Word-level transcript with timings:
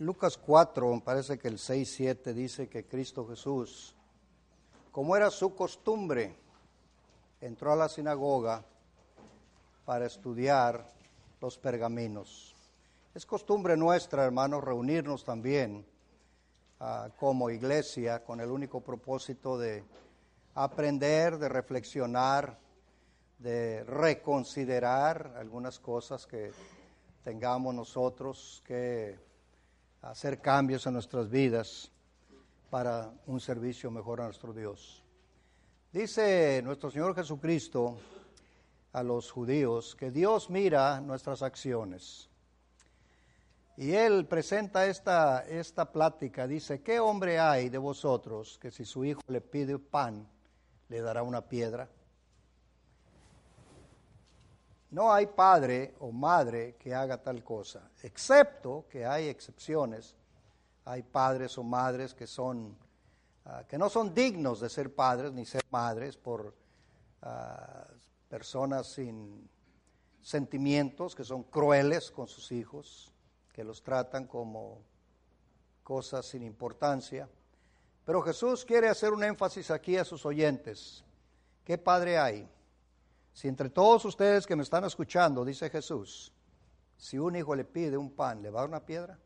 Lucas 0.00 0.38
4, 0.38 1.02
parece 1.04 1.38
que 1.38 1.48
el 1.48 1.58
6, 1.58 1.92
7 1.96 2.32
dice 2.32 2.70
que 2.70 2.86
Cristo 2.86 3.26
Jesús, 3.28 3.94
como 4.90 5.14
era 5.14 5.30
su 5.30 5.54
costumbre, 5.54 6.34
entró 7.38 7.74
a 7.74 7.76
la 7.76 7.86
sinagoga 7.86 8.64
para 9.84 10.06
estudiar 10.06 10.90
los 11.42 11.58
pergaminos. 11.58 12.56
Es 13.14 13.26
costumbre 13.26 13.76
nuestra, 13.76 14.24
hermanos, 14.24 14.64
reunirnos 14.64 15.22
también 15.22 15.84
uh, 16.80 17.10
como 17.18 17.50
iglesia 17.50 18.24
con 18.24 18.40
el 18.40 18.50
único 18.50 18.80
propósito 18.80 19.58
de 19.58 19.84
aprender, 20.54 21.36
de 21.36 21.50
reflexionar, 21.50 22.58
de 23.38 23.84
reconsiderar 23.84 25.34
algunas 25.36 25.78
cosas 25.78 26.26
que 26.26 26.52
tengamos 27.22 27.74
nosotros 27.74 28.62
que 28.64 29.28
hacer 30.02 30.40
cambios 30.40 30.86
en 30.86 30.94
nuestras 30.94 31.28
vidas 31.28 31.90
para 32.70 33.12
un 33.26 33.40
servicio 33.40 33.90
mejor 33.90 34.20
a 34.20 34.24
nuestro 34.24 34.52
Dios. 34.52 35.02
Dice 35.92 36.62
nuestro 36.64 36.90
Señor 36.90 37.14
Jesucristo 37.14 37.98
a 38.92 39.02
los 39.02 39.30
judíos 39.30 39.94
que 39.96 40.10
Dios 40.10 40.50
mira 40.50 41.00
nuestras 41.00 41.42
acciones. 41.42 42.28
Y 43.76 43.92
él 43.92 44.26
presenta 44.26 44.86
esta, 44.86 45.40
esta 45.48 45.90
plática, 45.90 46.46
dice, 46.46 46.82
¿qué 46.82 47.00
hombre 47.00 47.38
hay 47.38 47.70
de 47.70 47.78
vosotros 47.78 48.58
que 48.60 48.70
si 48.70 48.84
su 48.84 49.04
hijo 49.04 49.20
le 49.26 49.40
pide 49.40 49.78
pan, 49.78 50.28
le 50.88 51.00
dará 51.00 51.22
una 51.22 51.40
piedra? 51.40 51.88
No 54.90 55.12
hay 55.12 55.26
padre 55.26 55.94
o 56.00 56.10
madre 56.10 56.74
que 56.76 56.94
haga 56.94 57.22
tal 57.22 57.44
cosa, 57.44 57.90
excepto 58.02 58.86
que 58.88 59.06
hay 59.06 59.28
excepciones. 59.28 60.16
Hay 60.84 61.02
padres 61.02 61.56
o 61.58 61.62
madres 61.62 62.14
que 62.14 62.26
son 62.26 62.76
uh, 63.44 63.64
que 63.68 63.78
no 63.78 63.88
son 63.88 64.12
dignos 64.12 64.60
de 64.60 64.68
ser 64.68 64.92
padres 64.92 65.32
ni 65.32 65.44
ser 65.46 65.62
madres 65.70 66.16
por 66.16 66.46
uh, 66.46 67.28
personas 68.28 68.88
sin 68.88 69.48
sentimientos, 70.22 71.14
que 71.14 71.24
son 71.24 71.44
crueles 71.44 72.10
con 72.10 72.26
sus 72.26 72.50
hijos, 72.50 73.12
que 73.52 73.62
los 73.62 73.82
tratan 73.82 74.26
como 74.26 74.78
cosas 75.82 76.26
sin 76.26 76.42
importancia. 76.42 77.28
Pero 78.04 78.22
Jesús 78.22 78.64
quiere 78.64 78.88
hacer 78.88 79.12
un 79.12 79.22
énfasis 79.22 79.70
aquí 79.70 79.96
a 79.96 80.04
sus 80.04 80.26
oyentes. 80.26 81.04
¿Qué 81.64 81.78
padre 81.78 82.18
hay? 82.18 82.48
Si 83.32 83.48
entre 83.48 83.70
todos 83.70 84.04
ustedes 84.04 84.46
que 84.46 84.56
me 84.56 84.62
están 84.62 84.84
escuchando, 84.84 85.44
dice 85.44 85.70
Jesús, 85.70 86.32
si 86.96 87.18
un 87.18 87.36
hijo 87.36 87.54
le 87.54 87.64
pide 87.64 87.96
un 87.96 88.10
pan, 88.10 88.42
¿le 88.42 88.50
va 88.50 88.60
a 88.60 88.62
dar 88.62 88.68
una 88.68 88.84
piedra? 88.84 89.18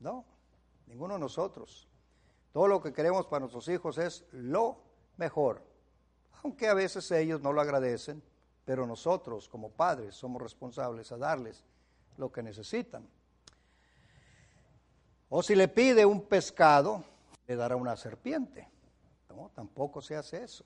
No, 0.00 0.24
ninguno 0.86 1.14
de 1.14 1.20
nosotros. 1.20 1.86
Todo 2.52 2.66
lo 2.66 2.82
que 2.82 2.92
queremos 2.92 3.26
para 3.26 3.40
nuestros 3.40 3.68
hijos 3.68 3.98
es 3.98 4.24
lo 4.32 4.78
mejor, 5.16 5.62
aunque 6.42 6.68
a 6.68 6.74
veces 6.74 7.10
ellos 7.10 7.40
no 7.40 7.52
lo 7.52 7.60
agradecen, 7.60 8.22
pero 8.64 8.86
nosotros 8.86 9.48
como 9.48 9.70
padres 9.70 10.14
somos 10.14 10.42
responsables 10.42 11.10
a 11.12 11.16
darles 11.16 11.64
lo 12.16 12.30
que 12.32 12.42
necesitan. 12.42 13.08
O 15.28 15.42
si 15.42 15.54
le 15.54 15.68
pide 15.68 16.04
un 16.04 16.22
pescado, 16.22 17.04
le 17.46 17.56
dará 17.56 17.76
una 17.76 17.96
serpiente. 17.96 18.68
No, 19.28 19.50
tampoco 19.54 20.00
se 20.00 20.16
hace 20.16 20.42
eso. 20.42 20.64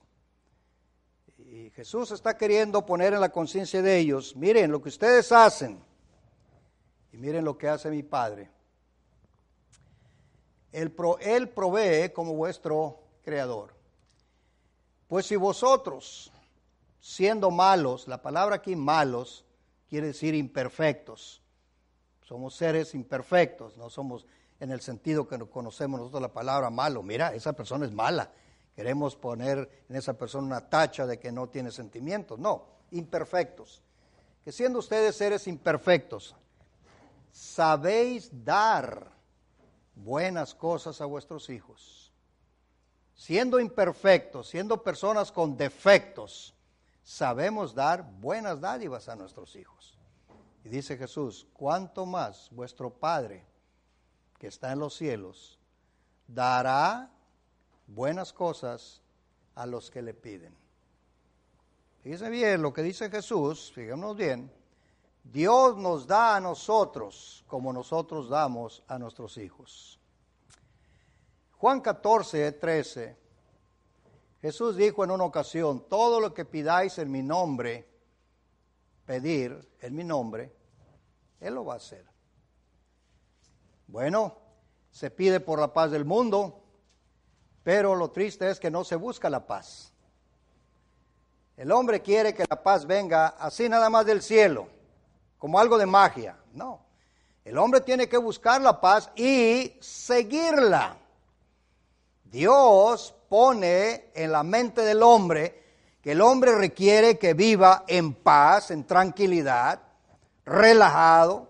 Y 1.37 1.69
Jesús 1.71 2.11
está 2.11 2.37
queriendo 2.37 2.85
poner 2.85 3.13
en 3.13 3.21
la 3.21 3.29
conciencia 3.29 3.81
de 3.81 3.97
ellos, 3.97 4.35
miren 4.35 4.71
lo 4.71 4.81
que 4.81 4.89
ustedes 4.89 5.31
hacen 5.31 5.83
y 7.11 7.17
miren 7.17 7.45
lo 7.45 7.57
que 7.57 7.67
hace 7.67 7.89
mi 7.89 8.03
Padre. 8.03 8.49
Él, 10.71 10.91
provee 10.91 12.11
como 12.13 12.33
vuestro 12.33 12.99
creador. 13.23 13.75
Pues 15.07 15.27
si 15.27 15.35
vosotros, 15.35 16.31
siendo 16.99 17.51
malos, 17.51 18.07
la 18.07 18.21
palabra 18.21 18.55
aquí 18.55 18.75
malos 18.75 19.45
quiere 19.87 20.07
decir 20.07 20.33
imperfectos, 20.33 21.43
somos 22.23 22.55
seres 22.55 22.95
imperfectos, 22.95 23.77
no 23.77 23.91
somos 23.91 24.25
en 24.59 24.71
el 24.71 24.81
sentido 24.81 25.27
que 25.27 25.37
conocemos 25.37 25.99
nosotros 25.99 26.21
la 26.21 26.33
palabra 26.33 26.71
malo, 26.71 27.03
mira, 27.03 27.35
esa 27.35 27.53
persona 27.53 27.85
es 27.85 27.91
mala, 27.91 28.31
Queremos 28.75 29.15
poner 29.15 29.85
en 29.87 29.95
esa 29.95 30.13
persona 30.13 30.47
una 30.47 30.69
tacha 30.69 31.05
de 31.05 31.19
que 31.19 31.31
no 31.31 31.49
tiene 31.49 31.71
sentimientos. 31.71 32.39
No, 32.39 32.65
imperfectos. 32.91 33.81
Que 34.43 34.51
siendo 34.51 34.79
ustedes 34.79 35.15
seres 35.15 35.47
imperfectos, 35.47 36.35
sabéis 37.31 38.29
dar 38.43 39.11
buenas 39.95 40.53
cosas 40.55 40.99
a 41.01 41.05
vuestros 41.05 41.49
hijos. 41.49 42.11
Siendo 43.15 43.59
imperfectos, 43.59 44.49
siendo 44.49 44.81
personas 44.81 45.31
con 45.31 45.55
defectos, 45.55 46.53
sabemos 47.03 47.75
dar 47.75 48.03
buenas 48.03 48.59
dádivas 48.59 49.07
a 49.07 49.15
nuestros 49.15 49.55
hijos. 49.55 49.97
Y 50.63 50.69
dice 50.69 50.97
Jesús, 50.97 51.47
cuánto 51.53 52.05
más 52.05 52.49
vuestro 52.51 52.89
Padre 52.89 53.45
que 54.39 54.47
está 54.47 54.71
en 54.71 54.79
los 54.79 54.95
cielos 54.95 55.59
dará 56.27 57.11
buenas 57.93 58.33
cosas 58.33 59.01
a 59.55 59.65
los 59.65 59.91
que 59.91 60.01
le 60.01 60.13
piden. 60.13 60.55
Fíjense 62.01 62.29
bien 62.29 62.61
lo 62.61 62.73
que 62.73 62.81
dice 62.81 63.09
Jesús, 63.09 63.71
fíjenos 63.73 64.17
bien, 64.17 64.51
Dios 65.23 65.77
nos 65.77 66.05
da 66.05 66.35
a 66.35 66.41
nosotros 66.41 67.45
como 67.47 67.71
nosotros 67.71 68.29
damos 68.29 68.83
a 68.87 68.99
nuestros 68.99 69.37
hijos. 69.37 69.99
Juan 71.57 71.79
14, 71.79 72.51
13, 72.51 73.17
Jesús 74.41 74.75
dijo 74.75 75.05
en 75.05 75.11
una 75.11 75.23
ocasión, 75.23 75.87
todo 75.87 76.19
lo 76.19 76.33
que 76.33 76.43
pidáis 76.43 76.97
en 76.97 77.09
mi 77.09 77.23
nombre, 77.23 77.87
pedir 79.05 79.71
en 79.79 79.95
mi 79.95 80.03
nombre, 80.03 80.53
Él 81.39 81.53
lo 81.53 81.63
va 81.63 81.75
a 81.75 81.77
hacer. 81.77 82.05
Bueno, 83.87 84.35
se 84.91 85.09
pide 85.09 85.39
por 85.39 85.59
la 85.59 85.71
paz 85.71 85.91
del 85.91 86.03
mundo, 86.03 86.62
pero 87.63 87.95
lo 87.95 88.11
triste 88.11 88.49
es 88.49 88.59
que 88.59 88.69
no 88.69 88.83
se 88.83 88.95
busca 88.95 89.29
la 89.29 89.45
paz. 89.45 89.91
El 91.55 91.71
hombre 91.71 92.01
quiere 92.01 92.33
que 92.33 92.45
la 92.49 92.61
paz 92.61 92.85
venga 92.85 93.27
así 93.39 93.69
nada 93.69 93.89
más 93.89 94.05
del 94.05 94.21
cielo, 94.21 94.67
como 95.37 95.59
algo 95.59 95.77
de 95.77 95.85
magia. 95.85 96.37
No, 96.53 96.81
el 97.45 97.57
hombre 97.57 97.81
tiene 97.81 98.09
que 98.09 98.17
buscar 98.17 98.61
la 98.61 98.79
paz 98.81 99.09
y 99.15 99.77
seguirla. 99.79 100.97
Dios 102.23 103.13
pone 103.29 104.09
en 104.13 104.31
la 104.31 104.43
mente 104.43 104.81
del 104.81 105.03
hombre 105.03 105.61
que 106.01 106.11
el 106.11 106.21
hombre 106.21 106.55
requiere 106.55 107.17
que 107.17 107.33
viva 107.33 107.85
en 107.87 108.13
paz, 108.13 108.71
en 108.71 108.83
tranquilidad, 108.85 109.79
relajado, 110.43 111.47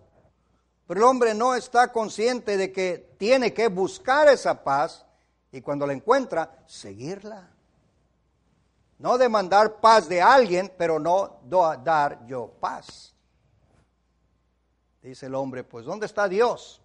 pero 0.85 0.99
el 0.99 1.05
hombre 1.05 1.33
no 1.33 1.55
está 1.55 1.91
consciente 1.91 2.57
de 2.57 2.71
que 2.71 3.15
tiene 3.17 3.53
que 3.53 3.67
buscar 3.69 4.27
esa 4.27 4.63
paz 4.63 5.05
y 5.53 5.61
cuando 5.61 5.85
la 5.85 5.93
encuentra, 5.93 6.63
seguirla. 6.65 7.47
No 8.97 9.19
demandar 9.19 9.79
paz 9.79 10.09
de 10.09 10.19
alguien, 10.19 10.73
pero 10.75 10.99
no 10.99 11.39
dar 11.83 12.25
yo 12.25 12.47
paz. 12.59 13.13
Dice 15.03 15.27
el 15.27 15.35
hombre, 15.35 15.63
pues 15.63 15.85
¿dónde 15.85 16.07
está 16.07 16.27
Dios? 16.27 16.81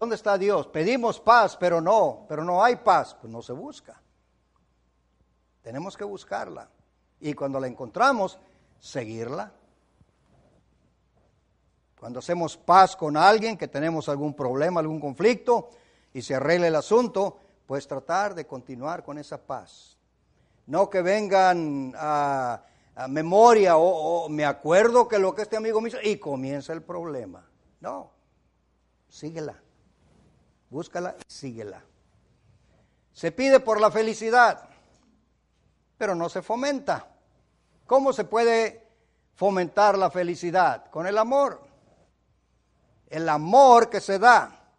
¿Dónde 0.00 0.16
está 0.16 0.38
Dios? 0.38 0.66
Pedimos 0.68 1.20
paz, 1.20 1.56
pero 1.58 1.82
no, 1.82 2.24
pero 2.26 2.44
no 2.44 2.64
hay 2.64 2.76
paz, 2.76 3.14
pues 3.20 3.30
no 3.30 3.42
se 3.42 3.52
busca. 3.52 4.00
Tenemos 5.60 5.98
que 5.98 6.04
buscarla. 6.04 6.70
Y 7.20 7.34
cuando 7.34 7.60
la 7.60 7.66
encontramos, 7.66 8.38
seguirla. 8.80 9.52
Cuando 12.00 12.20
hacemos 12.20 12.56
paz 12.56 12.96
con 12.96 13.18
alguien, 13.18 13.58
que 13.58 13.68
tenemos 13.68 14.08
algún 14.08 14.32
problema, 14.32 14.80
algún 14.80 15.00
conflicto, 15.00 15.68
y 16.14 16.22
se 16.22 16.34
arregla 16.34 16.68
el 16.68 16.76
asunto, 16.76 17.40
pues 17.66 17.86
tratar 17.86 18.34
de 18.34 18.46
continuar 18.46 19.02
con 19.02 19.18
esa 19.18 19.38
paz. 19.38 19.98
No 20.66 20.88
que 20.88 21.02
vengan 21.02 21.92
a, 21.96 22.62
memoria 23.08 23.76
o, 23.76 24.28
me 24.28 24.44
acuerdo 24.44 25.06
que 25.06 25.18
lo 25.18 25.34
que 25.34 25.42
este 25.42 25.56
amigo 25.56 25.80
me 25.80 25.88
hizo 25.88 25.98
y 26.02 26.18
comienza 26.18 26.72
el 26.72 26.82
problema. 26.82 27.46
No, 27.80 28.10
síguela, 29.08 29.60
búscala 30.70 31.14
y 31.18 31.32
síguela. 31.32 31.84
Se 33.12 33.32
pide 33.32 33.60
por 33.60 33.80
la 33.80 33.90
felicidad, 33.90 34.68
pero 35.98 36.14
no 36.14 36.28
se 36.28 36.42
fomenta. 36.42 37.08
¿Cómo 37.86 38.12
se 38.12 38.24
puede 38.24 38.86
fomentar 39.34 39.96
la 39.98 40.10
felicidad? 40.10 40.90
Con 40.90 41.06
el 41.06 41.18
amor. 41.18 41.60
El 43.08 43.28
amor 43.28 43.88
que 43.88 44.00
se 44.00 44.18
da 44.18 44.72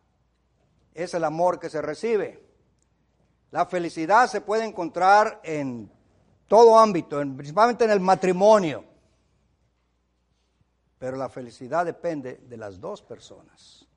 es 0.94 1.14
el 1.14 1.24
amor 1.24 1.60
que 1.60 1.70
se 1.70 1.82
recibe. 1.82 2.47
La 3.52 3.66
felicidad 3.66 4.28
se 4.28 4.42
puede 4.42 4.66
encontrar 4.66 5.40
en 5.44 5.90
todo 6.48 6.78
ámbito, 6.78 7.20
principalmente 7.36 7.86
en 7.86 7.92
el 7.92 8.00
matrimonio. 8.00 8.84
Pero 11.00 11.16
la 11.16 11.30
felicidad 11.30 11.86
depende 11.86 12.38
de 12.38 12.58
las 12.58 12.80
dos 12.80 13.02
personas. 13.02 13.88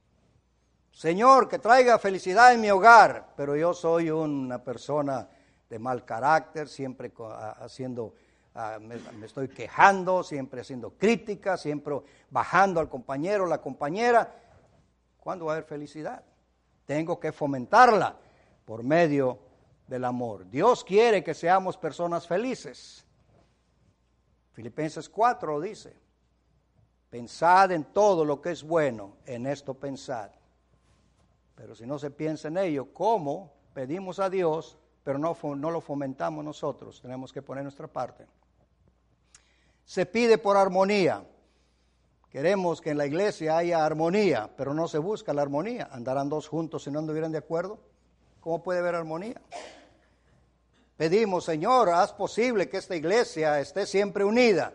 Señor, 0.93 1.49
que 1.49 1.59
traiga 1.59 1.99
felicidad 1.99 2.53
en 2.53 2.61
mi 2.61 2.71
hogar, 2.71 3.33
pero 3.37 3.57
yo 3.57 3.73
soy 3.73 4.11
una 4.11 4.63
persona 4.63 5.29
de 5.69 5.79
mal 5.79 6.05
carácter, 6.05 6.69
siempre 6.69 7.13
haciendo, 7.61 8.15
me 8.81 9.25
estoy 9.27 9.49
quejando, 9.49 10.23
siempre 10.23 10.61
haciendo 10.61 10.91
críticas, 10.91 11.63
siempre 11.63 12.01
bajando 12.29 12.81
al 12.81 12.89
compañero, 12.89 13.47
la 13.47 13.61
compañera. 13.61 14.33
¿Cuándo 15.19 15.47
va 15.47 15.53
a 15.53 15.55
haber 15.57 15.67
felicidad? 15.67 16.23
Tengo 16.85 17.19
que 17.19 17.33
fomentarla 17.33 18.17
por 18.71 18.85
medio 18.85 19.37
del 19.89 20.05
amor. 20.05 20.49
Dios 20.49 20.85
quiere 20.85 21.25
que 21.25 21.35
seamos 21.35 21.77
personas 21.77 22.29
felices. 22.29 23.05
Filipenses 24.53 25.09
4 25.09 25.61
dice, 25.61 25.93
pensad 27.11 27.73
en 27.73 27.83
todo 27.87 28.25
lo 28.25 28.41
que 28.41 28.53
es 28.53 28.63
bueno, 28.63 29.17
en 29.27 29.49
esto 29.49 29.75
pensad. 29.75 30.31
Pero 31.57 31.75
si 31.75 31.85
no 31.85 31.99
se 31.99 32.13
piensa 32.13 32.47
en 32.47 32.59
ello, 32.59 32.95
¿cómo 32.95 33.53
pedimos 33.75 34.21
a 34.21 34.31
Dios, 34.31 34.79
pero 35.03 35.19
no, 35.19 35.37
no 35.57 35.73
lo 35.73 35.81
fomentamos 35.81 36.45
nosotros? 36.45 37.03
Tenemos 37.03 37.33
que 37.33 37.43
poner 37.43 37.65
nuestra 37.65 37.89
parte. 37.89 38.25
Se 39.85 40.07
pide 40.07 40.39
por 40.39 40.57
armonía. 40.57 41.25
Queremos 42.29 42.81
que 42.81 42.91
en 42.91 42.99
la 42.99 43.07
iglesia 43.07 43.57
haya 43.57 43.85
armonía, 43.85 44.49
pero 44.57 44.75
no 44.75 44.87
se 44.87 44.99
busca 44.99 45.35
la 45.35 45.43
armonía. 45.43 45.89
Andarán 45.91 46.29
dos 46.29 46.47
juntos 46.47 46.85
si 46.85 46.93
no 46.93 47.01
anduvieran 47.01 47.33
de 47.33 47.39
acuerdo. 47.39 47.90
¿Cómo 48.41 48.63
puede 48.63 48.81
haber 48.81 48.95
armonía? 48.95 49.41
Pedimos, 50.97 51.45
Señor, 51.45 51.91
haz 51.91 52.13
posible 52.13 52.69
que 52.69 52.77
esta 52.77 52.97
iglesia 52.97 53.61
esté 53.61 53.87
siempre 53.87 54.25
unida. 54.25 54.75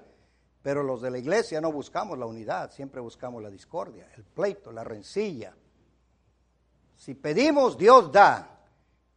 Pero 0.62 0.82
los 0.82 1.00
de 1.02 1.12
la 1.12 1.20
iglesia 1.20 1.62
no 1.62 1.72
buscamos 1.72 2.18
la 2.18 2.26
unidad, 2.26 2.72
siempre 2.72 3.00
buscamos 3.00 3.44
la 3.44 3.52
discordia, 3.52 4.10
el 4.18 4.24
pleito, 4.24 4.72
la 4.72 4.84
rencilla. 4.84 5.54
Si 6.98 7.14
pedimos, 7.14 7.78
Dios 7.78 8.12
da, 8.12 8.50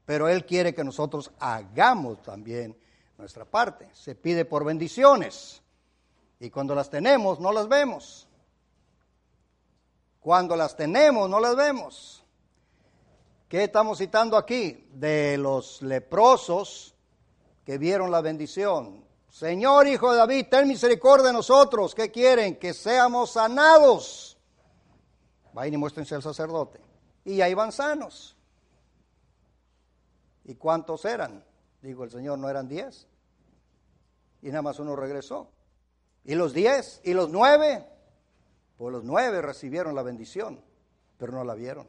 pero 0.04 0.28
Él 0.28 0.44
quiere 0.44 0.74
que 0.74 0.84
nosotros 0.84 1.30
hagamos 1.38 2.20
también 2.22 2.76
nuestra 3.16 3.46
parte. 3.46 3.88
Se 3.94 4.14
pide 4.14 4.44
por 4.44 4.64
bendiciones 4.64 5.62
y 6.38 6.50
cuando 6.50 6.74
las 6.74 6.90
tenemos 6.90 7.40
no 7.40 7.52
las 7.52 7.68
vemos. 7.68 8.28
Cuando 10.20 10.54
las 10.56 10.76
tenemos 10.76 11.30
no 11.30 11.40
las 11.40 11.56
vemos. 11.56 12.24
¿Qué 13.48 13.64
estamos 13.64 13.96
citando 13.96 14.36
aquí? 14.36 14.86
De 14.92 15.38
los 15.38 15.80
leprosos 15.80 16.94
que 17.64 17.78
vieron 17.78 18.10
la 18.10 18.20
bendición. 18.20 19.06
Señor 19.30 19.86
Hijo 19.86 20.12
de 20.12 20.18
David, 20.18 20.46
ten 20.50 20.68
misericordia 20.68 21.28
de 21.28 21.32
nosotros. 21.32 21.94
¿Qué 21.94 22.10
quieren? 22.10 22.56
Que 22.56 22.74
seamos 22.74 23.30
sanados. 23.30 24.36
Vayan 25.54 25.74
y 25.74 25.76
muéstrense 25.78 26.14
al 26.14 26.22
sacerdote. 26.22 26.78
Y 27.24 27.40
ahí 27.40 27.54
van 27.54 27.72
sanos. 27.72 28.36
¿Y 30.44 30.54
cuántos 30.54 31.06
eran? 31.06 31.42
Digo, 31.80 32.04
el 32.04 32.10
Señor, 32.10 32.38
¿no 32.38 32.50
eran 32.50 32.68
diez? 32.68 33.06
Y 34.42 34.48
nada 34.48 34.62
más 34.62 34.78
uno 34.78 34.94
regresó. 34.94 35.50
¿Y 36.24 36.34
los 36.34 36.52
diez? 36.52 37.00
¿Y 37.02 37.14
los 37.14 37.30
nueve? 37.30 37.86
Pues 38.76 38.92
los 38.92 39.04
nueve 39.04 39.40
recibieron 39.40 39.94
la 39.94 40.02
bendición, 40.02 40.62
pero 41.16 41.32
no 41.32 41.44
la 41.44 41.54
vieron. 41.54 41.88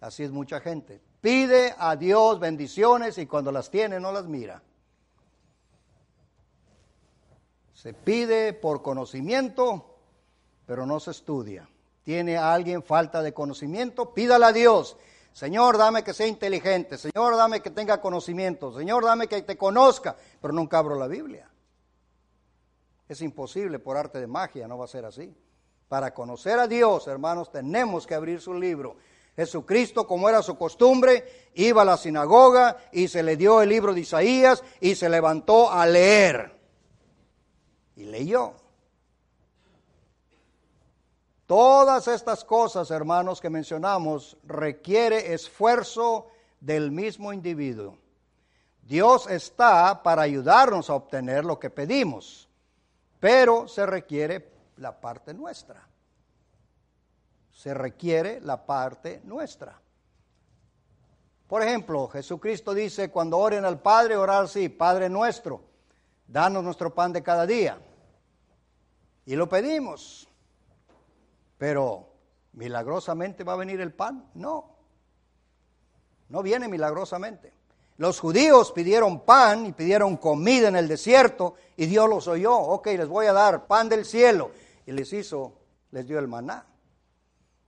Así 0.00 0.22
es 0.22 0.30
mucha 0.30 0.60
gente. 0.60 1.00
Pide 1.20 1.74
a 1.78 1.96
Dios 1.96 2.38
bendiciones 2.38 3.18
y 3.18 3.26
cuando 3.26 3.50
las 3.50 3.70
tiene 3.70 3.98
no 3.98 4.12
las 4.12 4.26
mira. 4.26 4.62
Se 7.72 7.92
pide 7.92 8.52
por 8.52 8.82
conocimiento, 8.82 9.98
pero 10.66 10.86
no 10.86 10.98
se 11.00 11.10
estudia. 11.10 11.68
¿Tiene 12.02 12.36
alguien 12.36 12.82
falta 12.82 13.22
de 13.22 13.34
conocimiento? 13.34 14.14
Pídale 14.14 14.46
a 14.46 14.52
Dios. 14.52 14.96
Señor, 15.32 15.76
dame 15.76 16.02
que 16.02 16.14
sea 16.14 16.26
inteligente. 16.26 16.96
Señor, 16.96 17.36
dame 17.36 17.60
que 17.60 17.70
tenga 17.70 18.00
conocimiento. 18.00 18.72
Señor, 18.76 19.04
dame 19.04 19.26
que 19.26 19.42
te 19.42 19.56
conozca. 19.58 20.16
Pero 20.40 20.54
nunca 20.54 20.78
abro 20.78 20.94
la 20.94 21.08
Biblia. 21.08 21.50
Es 23.08 23.20
imposible 23.20 23.78
por 23.78 23.96
arte 23.96 24.18
de 24.18 24.26
magia, 24.26 24.66
no 24.66 24.78
va 24.78 24.86
a 24.86 24.88
ser 24.88 25.04
así. 25.04 25.36
Para 25.88 26.14
conocer 26.14 26.58
a 26.58 26.66
Dios, 26.66 27.06
hermanos, 27.06 27.52
tenemos 27.52 28.06
que 28.06 28.14
abrir 28.14 28.40
su 28.40 28.54
libro. 28.54 28.96
Jesucristo, 29.36 30.06
como 30.06 30.30
era 30.30 30.42
su 30.42 30.56
costumbre, 30.56 31.50
iba 31.54 31.82
a 31.82 31.84
la 31.84 31.98
sinagoga 31.98 32.78
y 32.90 33.08
se 33.08 33.22
le 33.22 33.36
dio 33.36 33.60
el 33.60 33.68
libro 33.68 33.92
de 33.92 34.00
Isaías 34.00 34.64
y 34.80 34.94
se 34.94 35.10
levantó 35.10 35.70
a 35.70 35.84
leer. 35.84 36.58
Y 37.96 38.04
leyó. 38.04 38.54
Todas 41.46 42.08
estas 42.08 42.44
cosas, 42.44 42.90
hermanos, 42.90 43.40
que 43.40 43.50
mencionamos, 43.50 44.38
requiere 44.42 45.34
esfuerzo 45.34 46.28
del 46.58 46.90
mismo 46.90 47.32
individuo. 47.32 47.98
Dios 48.82 49.28
está 49.28 50.02
para 50.02 50.22
ayudarnos 50.22 50.88
a 50.88 50.94
obtener 50.94 51.44
lo 51.44 51.58
que 51.58 51.70
pedimos, 51.70 52.48
pero 53.20 53.68
se 53.68 53.84
requiere 53.84 54.50
la 54.76 54.98
parte 54.98 55.34
nuestra 55.34 55.86
se 57.56 57.72
requiere 57.72 58.38
la 58.42 58.66
parte 58.66 59.22
nuestra. 59.24 59.80
Por 61.48 61.62
ejemplo, 61.62 62.06
Jesucristo 62.08 62.74
dice, 62.74 63.10
cuando 63.10 63.38
oren 63.38 63.64
al 63.64 63.80
Padre, 63.80 64.14
orar 64.14 64.44
así, 64.44 64.68
Padre 64.68 65.08
nuestro, 65.08 65.62
danos 66.28 66.62
nuestro 66.62 66.94
pan 66.94 67.14
de 67.14 67.22
cada 67.22 67.46
día. 67.46 67.78
Y 69.24 69.36
lo 69.36 69.48
pedimos. 69.48 70.28
Pero, 71.56 72.12
¿milagrosamente 72.52 73.42
va 73.42 73.54
a 73.54 73.56
venir 73.56 73.80
el 73.80 73.94
pan? 73.94 74.28
No. 74.34 74.76
No 76.28 76.42
viene 76.42 76.68
milagrosamente. 76.68 77.54
Los 77.96 78.20
judíos 78.20 78.70
pidieron 78.72 79.20
pan 79.20 79.64
y 79.64 79.72
pidieron 79.72 80.18
comida 80.18 80.68
en 80.68 80.76
el 80.76 80.88
desierto 80.88 81.54
y 81.74 81.86
Dios 81.86 82.06
los 82.06 82.28
oyó. 82.28 82.54
Ok, 82.54 82.88
les 82.88 83.08
voy 83.08 83.26
a 83.26 83.32
dar 83.32 83.66
pan 83.66 83.88
del 83.88 84.04
cielo. 84.04 84.50
Y 84.84 84.92
les 84.92 85.10
hizo, 85.14 85.54
les 85.90 86.06
dio 86.06 86.18
el 86.18 86.28
maná. 86.28 86.66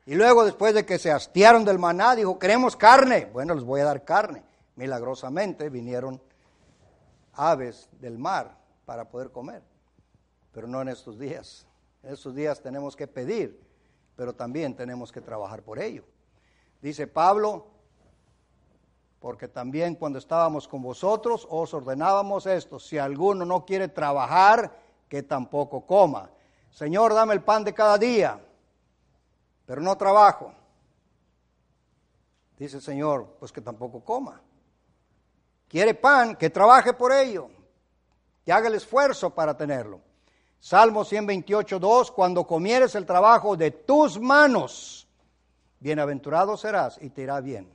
Y 0.08 0.14
luego, 0.14 0.42
después 0.42 0.72
de 0.72 0.86
que 0.86 0.98
se 0.98 1.12
hastiaron 1.12 1.66
del 1.66 1.78
maná, 1.78 2.16
dijo, 2.16 2.38
queremos 2.38 2.76
carne. 2.76 3.26
Bueno, 3.30 3.52
les 3.52 3.62
voy 3.62 3.82
a 3.82 3.84
dar 3.84 4.06
carne. 4.06 4.42
Milagrosamente 4.74 5.68
vinieron 5.68 6.18
aves 7.34 7.90
del 8.00 8.16
mar 8.16 8.56
para 8.86 9.10
poder 9.10 9.30
comer. 9.30 9.62
Pero 10.50 10.66
no 10.66 10.80
en 10.80 10.88
estos 10.88 11.18
días. 11.18 11.66
En 12.02 12.14
estos 12.14 12.34
días 12.34 12.62
tenemos 12.62 12.96
que 12.96 13.06
pedir, 13.06 13.60
pero 14.16 14.32
también 14.32 14.74
tenemos 14.74 15.12
que 15.12 15.20
trabajar 15.20 15.62
por 15.62 15.78
ello. 15.78 16.04
Dice 16.80 17.06
Pablo, 17.06 17.66
porque 19.20 19.46
también 19.46 19.94
cuando 19.94 20.18
estábamos 20.18 20.66
con 20.66 20.80
vosotros 20.80 21.46
os 21.50 21.74
ordenábamos 21.74 22.46
esto, 22.46 22.78
si 22.80 22.96
alguno 22.96 23.44
no 23.44 23.66
quiere 23.66 23.88
trabajar, 23.88 24.74
que 25.06 25.22
tampoco 25.22 25.84
coma. 25.84 26.30
Señor, 26.70 27.12
dame 27.12 27.34
el 27.34 27.42
pan 27.42 27.62
de 27.62 27.74
cada 27.74 27.98
día 27.98 28.40
pero 29.68 29.82
no 29.82 29.98
trabajo. 29.98 30.50
Dice 32.56 32.78
el 32.78 32.82
Señor, 32.82 33.36
pues 33.38 33.52
que 33.52 33.60
tampoco 33.60 34.02
coma. 34.02 34.40
Quiere 35.68 35.92
pan, 35.92 36.36
que 36.36 36.48
trabaje 36.48 36.94
por 36.94 37.12
ello, 37.12 37.50
que 38.46 38.50
haga 38.50 38.68
el 38.68 38.76
esfuerzo 38.76 39.28
para 39.28 39.54
tenerlo. 39.54 40.00
Salmo 40.58 41.04
128, 41.04 41.78
2, 41.78 42.12
cuando 42.12 42.46
comieres 42.46 42.94
el 42.94 43.04
trabajo 43.04 43.58
de 43.58 43.70
tus 43.70 44.18
manos, 44.18 45.06
bienaventurado 45.80 46.56
serás 46.56 46.98
y 47.02 47.10
te 47.10 47.22
irá 47.22 47.38
bien. 47.42 47.70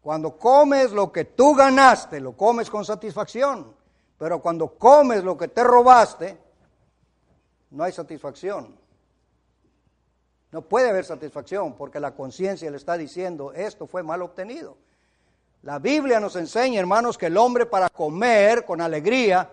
Cuando 0.00 0.36
comes 0.36 0.90
lo 0.90 1.12
que 1.12 1.24
tú 1.24 1.54
ganaste, 1.54 2.18
lo 2.18 2.36
comes 2.36 2.68
con 2.68 2.84
satisfacción, 2.84 3.76
pero 4.18 4.42
cuando 4.42 4.76
comes 4.76 5.22
lo 5.22 5.38
que 5.38 5.46
te 5.46 5.62
robaste, 5.62 6.36
no 7.70 7.84
hay 7.84 7.92
satisfacción. 7.92 8.80
No 10.52 10.62
puede 10.62 10.90
haber 10.90 11.04
satisfacción 11.04 11.74
porque 11.74 12.00
la 12.00 12.14
conciencia 12.14 12.70
le 12.70 12.76
está 12.76 12.96
diciendo, 12.96 13.52
esto 13.52 13.86
fue 13.86 14.02
mal 14.02 14.22
obtenido. 14.22 14.76
La 15.62 15.78
Biblia 15.78 16.20
nos 16.20 16.36
enseña, 16.36 16.80
hermanos, 16.80 17.18
que 17.18 17.26
el 17.26 17.36
hombre 17.36 17.66
para 17.66 17.88
comer 17.88 18.64
con 18.64 18.80
alegría 18.80 19.50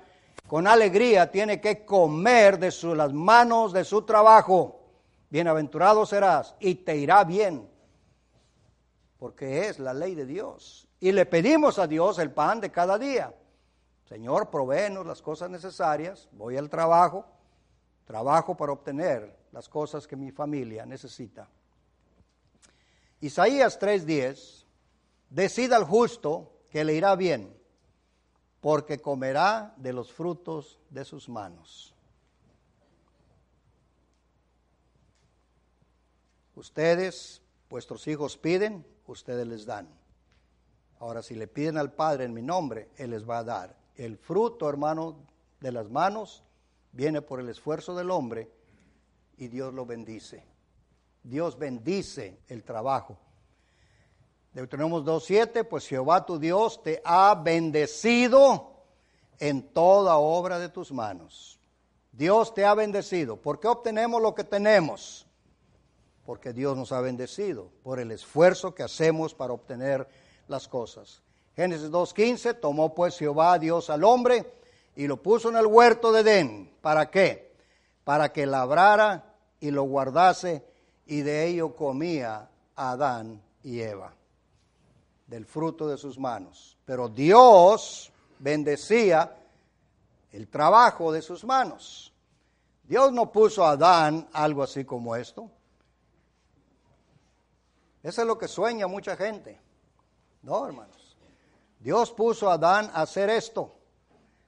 con 0.48 0.66
alegría 0.66 1.30
tiene 1.30 1.60
que 1.60 1.86
comer 1.86 2.58
de 2.58 2.72
las 2.96 3.12
manos 3.12 3.74
de 3.74 3.84
su 3.84 4.04
trabajo. 4.04 4.80
Bienaventurado 5.30 6.06
serás 6.06 6.56
y 6.62 6.76
te 6.76 6.96
irá 6.96 7.26
bien, 7.26 7.70
porque 9.20 9.68
es 9.68 9.78
la 9.78 9.94
ley 9.94 10.16
de 10.16 10.26
Dios. 10.26 10.88
Y 11.02 11.12
le 11.12 11.26
pedimos 11.26 11.78
a 11.80 11.86
Dios 11.86 12.18
el 12.20 12.32
pan 12.32 12.62
de 12.62 12.72
cada 12.72 12.98
día. 12.98 13.34
Señor, 14.08 14.50
provéenos 14.50 15.06
las 15.06 15.22
cosas 15.22 15.50
necesarias, 15.50 16.30
voy 16.32 16.56
al 16.56 16.70
trabajo, 16.70 17.26
trabajo 18.08 18.56
para 18.56 18.72
obtener 18.72 19.38
las 19.52 19.68
cosas 19.68 20.08
que 20.08 20.16
mi 20.16 20.32
familia 20.32 20.86
necesita. 20.86 21.48
Isaías 23.20 23.78
3:10, 23.80 24.66
decida 25.30 25.76
al 25.76 25.84
justo 25.84 26.54
que 26.72 26.86
le 26.86 26.94
irá 26.94 27.16
bien, 27.16 27.54
porque 28.62 29.00
comerá 29.00 29.74
de 29.76 29.92
los 29.92 30.12
frutos 30.12 30.80
de 30.90 31.04
sus 31.04 31.28
manos. 31.28 31.94
Ustedes, 36.56 37.42
vuestros 37.70 38.08
hijos 38.08 38.38
piden, 38.38 38.86
ustedes 39.06 39.46
les 39.46 39.66
dan. 39.66 39.88
Ahora, 41.00 41.22
si 41.22 41.36
le 41.36 41.48
piden 41.48 41.78
al 41.78 41.92
Padre 41.92 42.24
en 42.24 42.34
mi 42.34 42.42
nombre, 42.42 42.90
Él 42.96 43.12
les 43.12 43.30
va 43.30 43.40
a 43.40 43.44
dar. 43.44 43.76
El 43.96 44.18
fruto, 44.18 44.70
hermano, 44.70 45.18
de 45.60 45.72
las 45.72 45.90
manos 45.90 46.44
viene 46.98 47.22
por 47.22 47.40
el 47.40 47.48
esfuerzo 47.48 47.96
del 47.96 48.10
hombre 48.10 48.50
y 49.38 49.50
Dios 49.50 49.72
lo 49.72 49.86
bendice. 49.86 50.44
Dios 51.22 51.56
bendice 51.56 52.40
el 52.48 52.64
trabajo. 52.64 53.20
Deuteronomio 54.52 55.04
2.7, 55.04 55.64
pues 55.68 55.88
Jehová 55.88 56.26
tu 56.26 56.40
Dios 56.40 56.82
te 56.82 57.00
ha 57.06 57.36
bendecido 57.36 58.72
en 59.38 59.62
toda 59.62 60.18
obra 60.18 60.58
de 60.58 60.70
tus 60.70 60.92
manos. 60.92 61.60
Dios 62.12 62.56
te 62.56 62.66
ha 62.66 62.74
bendecido. 62.74 63.38
¿Por 63.38 63.60
qué 63.60 63.68
obtenemos 63.68 64.20
lo 64.20 64.34
que 64.34 64.44
tenemos? 64.44 65.28
Porque 66.26 66.52
Dios 66.52 66.76
nos 66.76 66.92
ha 66.92 67.00
bendecido 67.00 67.70
por 67.84 68.00
el 68.00 68.10
esfuerzo 68.10 68.74
que 68.74 68.82
hacemos 68.82 69.36
para 69.36 69.54
obtener 69.54 70.08
las 70.48 70.68
cosas. 70.68 71.22
Génesis 71.56 71.92
2.15, 71.92 72.60
tomó 72.60 72.96
pues 72.96 73.20
Jehová 73.20 73.60
Dios 73.60 73.92
al 73.92 74.04
hombre 74.04 74.58
y 74.98 75.06
lo 75.06 75.22
puso 75.22 75.50
en 75.50 75.58
el 75.58 75.68
huerto 75.68 76.12
de 76.12 76.22
Edén. 76.22 76.76
¿Para 76.82 77.12
qué? 77.12 77.56
Para 78.04 78.34
que 78.34 78.48
labrara 78.48 79.36
y 79.60 79.70
lo 79.70 79.84
guardase 79.84 80.66
y 81.06 81.22
de 81.22 81.46
ello 81.46 81.76
comía 81.76 82.50
Adán 82.76 83.42
y 83.62 83.80
Eva 83.80 84.14
del 85.28 85.46
fruto 85.46 85.88
de 85.88 85.98
sus 85.98 86.18
manos. 86.18 86.78
Pero 86.84 87.10
Dios 87.10 88.12
bendecía 88.40 89.38
el 90.32 90.48
trabajo 90.48 91.12
de 91.12 91.22
sus 91.22 91.46
manos. 91.46 92.12
Dios 92.84 93.14
no 93.14 93.32
puso 93.32 93.64
a 93.64 93.72
Adán 93.72 94.28
algo 94.34 94.64
así 94.64 94.84
como 94.84 95.16
esto. 95.16 95.52
Eso 98.02 98.22
es 98.22 98.28
lo 98.28 98.38
que 98.38 98.48
sueña 98.48 98.88
mucha 98.88 99.16
gente. 99.16 99.60
No, 100.42 100.66
hermanos. 100.66 101.18
Dios 101.80 102.12
puso 102.12 102.50
a 102.50 102.54
Adán 102.54 102.90
a 102.94 103.04
hacer 103.04 103.30
esto, 103.30 103.77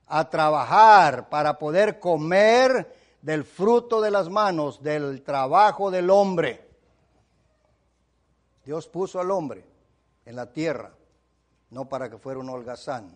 a 0.10 0.30
trabajar 0.30 1.30
para 1.30 1.58
poder 1.58 2.00
comer 2.00 2.96
del 3.22 3.44
fruto 3.44 4.02
de 4.02 4.12
las 4.12 4.30
manos, 4.30 4.82
del 4.82 5.22
trabajo 5.22 5.92
del 5.92 6.10
hombre. 6.10 6.68
Dios 8.66 8.88
puso 8.88 9.20
al 9.20 9.32
hombre 9.32 9.64
en 10.26 10.36
la 10.36 10.52
tierra, 10.52 10.92
no 11.70 11.88
para 11.88 12.10
que 12.10 12.18
fuera 12.18 12.40
un 12.40 12.50
holgazán. 12.50 13.16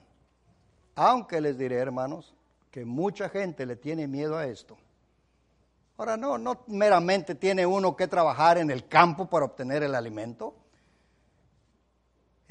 Aunque 0.95 1.41
les 1.41 1.57
diré, 1.57 1.77
hermanos, 1.77 2.35
que 2.69 2.85
mucha 2.85 3.27
gente 3.27 3.65
le 3.65 3.75
tiene 3.75 4.07
miedo 4.07 4.37
a 4.37 4.45
esto. 4.45 4.77
Ahora, 5.97 6.17
no, 6.17 6.37
no 6.37 6.63
meramente 6.67 7.35
tiene 7.35 7.65
uno 7.65 7.95
que 7.95 8.07
trabajar 8.07 8.57
en 8.57 8.69
el 8.69 8.87
campo 8.87 9.27
para 9.27 9.45
obtener 9.45 9.83
el 9.83 9.95
alimento. 9.95 10.55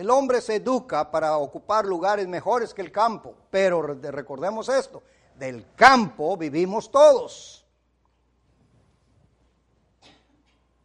El 0.03 0.11
hombre 0.11 0.41
se 0.41 0.57
educa 0.57 1.13
para 1.13 1.37
ocupar 1.37 1.87
lugares 1.87 2.27
mejores 2.27 2.75
que 2.75 2.83
el 2.83 2.91
campo, 2.91 3.37
pero 3.53 3.83
recordemos 3.83 4.69
esto, 4.69 5.01
del 5.39 5.65
campo 5.77 6.37
vivimos 6.37 6.91
todos. 6.91 7.65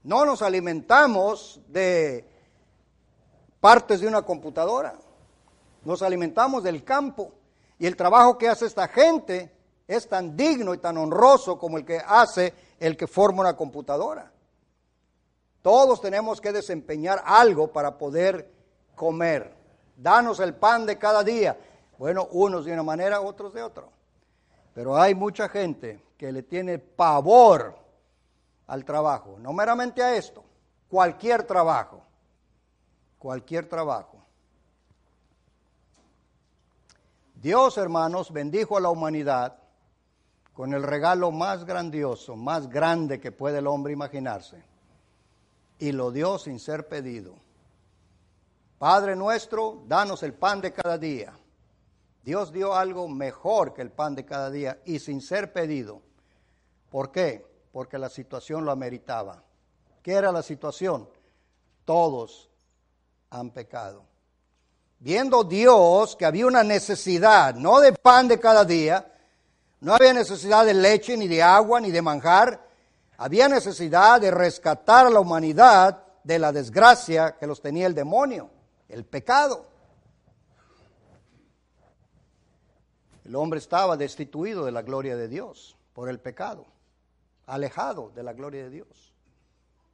No 0.03 0.24
nos 0.24 0.43
alimentamos 0.43 1.59
de 1.67 2.29
partes 3.59 4.01
de 4.01 4.07
una 4.07 4.21
computadora. 4.21 4.93
Nos 5.83 6.03
alimentamos 6.03 6.62
del 6.62 6.83
campo 6.83 7.31
y 7.79 7.88
el 7.88 7.95
trabajo 7.95 8.38
que 8.38 8.50
hace 8.50 8.67
esta 8.67 8.88
gente 8.88 9.51
es 9.88 10.07
tan 10.07 10.38
digno 10.38 10.75
y 10.75 10.77
tan 10.77 10.95
honroso 10.95 11.57
como 11.57 11.79
el 11.79 11.86
que 11.86 12.00
hace 12.05 12.53
el 12.79 12.95
que 12.95 13.07
forma 13.07 13.41
una 13.41 13.57
computadora. 13.57 14.31
Todos 15.63 16.01
tenemos 16.01 16.39
que 16.39 16.51
desempeñar 16.51 17.24
algo 17.25 17.74
para 17.74 17.97
poder 17.97 18.56
comer. 18.98 19.54
Danos 19.96 20.42
el 20.42 20.54
pan 20.54 20.86
de 20.86 20.98
cada 20.98 21.24
día. 21.24 21.58
Bueno, 21.98 22.27
unos 22.32 22.66
de 22.66 22.74
una 22.74 22.84
manera, 22.84 23.22
otros 23.22 23.54
de 23.54 23.63
otra. 23.63 23.86
Pero 24.74 24.98
hay 24.98 25.16
mucha 25.16 25.48
gente 25.48 26.04
que 26.18 26.34
le 26.34 26.44
tiene 26.44 26.77
pavor 26.77 27.77
al 28.68 28.84
trabajo, 28.84 29.38
no 29.39 29.54
meramente 29.54 30.04
a 30.04 30.18
esto, 30.18 30.44
cualquier 30.89 31.44
trabajo 31.44 32.01
cualquier 33.18 33.68
trabajo. 33.68 34.18
Dios, 37.36 37.77
hermanos, 37.77 38.32
bendijo 38.32 38.77
a 38.77 38.82
la 38.82 38.89
humanidad 38.89 39.58
con 40.54 40.74
el 40.74 40.82
regalo 40.82 41.32
más 41.32 41.66
grandioso, 41.66 42.36
más 42.36 42.68
grande 42.68 43.20
que 43.20 43.32
puede 43.32 43.60
el 43.60 43.68
hombre 43.68 43.94
imaginarse. 43.94 44.63
Y 45.80 45.92
lo 45.92 46.12
dio 46.12 46.39
sin 46.39 46.60
ser 46.60 46.88
pedido. 46.88 47.36
Padre 48.77 49.15
nuestro, 49.15 49.84
danos 49.88 50.22
el 50.24 50.34
pan 50.34 50.62
de 50.62 50.72
cada 50.72 50.98
día. 50.98 51.34
Dios 52.24 52.51
dio 52.51 52.75
algo 52.75 53.07
mejor 53.07 53.74
que 53.74 53.81
el 53.81 53.91
pan 53.91 54.13
de 54.13 54.25
cada 54.25 54.51
día 54.51 54.79
y 54.86 55.00
sin 55.00 55.22
ser 55.22 55.51
pedido. 55.51 56.01
¿Por 56.89 57.12
qué? 57.12 57.46
Porque 57.72 57.98
la 57.98 58.10
situación 58.10 58.65
lo 58.65 58.72
ameritaba. 58.72 59.43
¿Qué 60.03 60.13
era 60.13 60.31
la 60.31 60.43
situación? 60.43 61.10
Todos 61.86 62.50
han 63.29 63.50
pecado. 63.51 64.03
Viendo 65.00 65.43
Dios 65.43 66.15
que 66.15 66.25
había 66.25 66.48
una 66.48 66.63
necesidad, 66.63 67.55
no 67.55 67.79
de 67.79 67.93
pan 67.93 68.27
de 68.27 68.39
cada 68.39 68.65
día, 68.65 69.13
no 69.79 69.93
había 69.93 70.13
necesidad 70.13 70.65
de 70.65 70.74
leche, 70.74 71.15
ni 71.17 71.27
de 71.27 71.41
agua, 71.41 71.79
ni 71.79 71.91
de 71.91 72.01
manjar, 72.01 72.67
había 73.17 73.48
necesidad 73.48 74.22
de 74.22 74.31
rescatar 74.31 75.05
a 75.07 75.10
la 75.10 75.19
humanidad 75.19 76.03
de 76.24 76.39
la 76.39 76.51
desgracia 76.51 77.38
que 77.38 77.48
los 77.48 77.62
tenía 77.62 77.88
el 77.88 77.93
demonio, 77.93 78.50
el 78.89 79.06
pecado. 79.06 79.65
El 83.25 83.36
hombre 83.36 83.60
estaba 83.60 83.98
destituido 83.98 84.65
de 84.65 84.72
la 84.72 84.82
gloria 84.82 85.17
de 85.17 85.27
Dios 85.27 85.77
por 85.94 86.10
el 86.10 86.20
pecado, 86.20 86.65
alejado 87.46 88.12
de 88.15 88.24
la 88.24 88.34
gloria 88.34 88.63
de 88.63 88.70
Dios. 88.70 89.13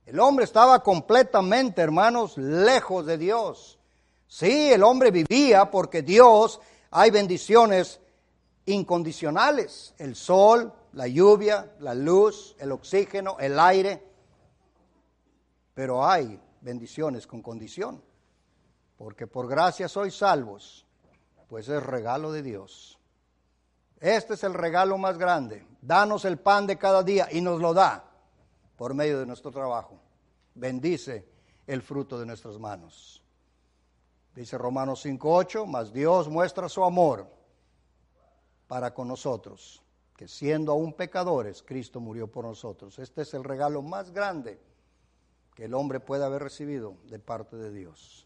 El 0.06 0.20
hombre 0.20 0.46
estaba 0.46 0.84
completamente, 0.84 1.82
hermanos, 1.82 2.38
lejos 2.38 3.06
de 3.06 3.18
Dios. 3.18 3.80
Sí, 4.28 4.72
el 4.72 4.84
hombre 4.84 5.12
vivía 5.12 5.72
porque 5.72 6.02
Dios 6.02 6.60
hay 6.92 7.10
bendiciones 7.10 8.00
incondicionales. 8.66 9.94
El 9.98 10.16
sol, 10.16 10.74
la 10.94 11.08
lluvia, 11.08 11.74
la 11.80 11.96
luz, 11.96 12.56
el 12.60 12.72
oxígeno, 12.72 13.38
el 13.40 13.60
aire. 13.60 14.04
Pero 15.74 16.06
hay 16.06 16.40
bendiciones 16.62 17.26
con 17.26 17.42
condición. 17.42 18.02
Porque 19.04 19.28
por 19.28 19.50
gracia 19.50 19.90
sois 19.90 20.16
salvos, 20.16 20.86
pues 21.50 21.68
es 21.68 21.84
regalo 21.84 22.32
de 22.32 22.42
Dios. 22.42 22.98
Este 24.00 24.36
es 24.36 24.46
el 24.46 24.54
regalo 24.54 24.98
más 24.98 25.18
grande. 25.18 25.68
Danos 25.82 26.24
el 26.24 26.40
pan 26.40 26.66
de 26.68 26.78
cada 26.78 27.04
día 27.04 27.28
y 27.30 27.42
nos 27.42 27.60
lo 27.60 27.74
da 27.74 28.10
por 28.78 28.94
medio 28.94 29.20
de 29.20 29.26
nuestro 29.26 29.52
trabajo. 29.52 30.00
Bendice 30.56 31.28
el 31.68 31.82
fruto 31.82 32.18
de 32.18 32.26
nuestras 32.26 32.58
manos. 32.58 33.22
Dice 34.34 34.58
Romanos 34.58 35.06
5.8, 35.06 35.66
mas 35.66 35.92
Dios 35.92 36.30
muestra 36.30 36.70
su 36.70 36.82
amor 36.82 37.28
para 38.68 38.94
con 38.94 39.10
nosotros, 39.10 39.84
que 40.16 40.30
siendo 40.30 40.72
aún 40.72 40.94
pecadores, 40.94 41.62
Cristo 41.62 42.00
murió 42.00 42.32
por 42.32 42.46
nosotros. 42.46 42.98
Este 43.00 43.24
es 43.24 43.34
el 43.34 43.44
regalo 43.44 43.82
más 43.82 44.12
grande 44.12 44.62
que 45.54 45.66
el 45.66 45.74
hombre 45.74 46.00
puede 46.00 46.24
haber 46.24 46.42
recibido 46.42 46.96
de 47.10 47.20
parte 47.20 47.58
de 47.58 47.70
Dios. 47.70 48.23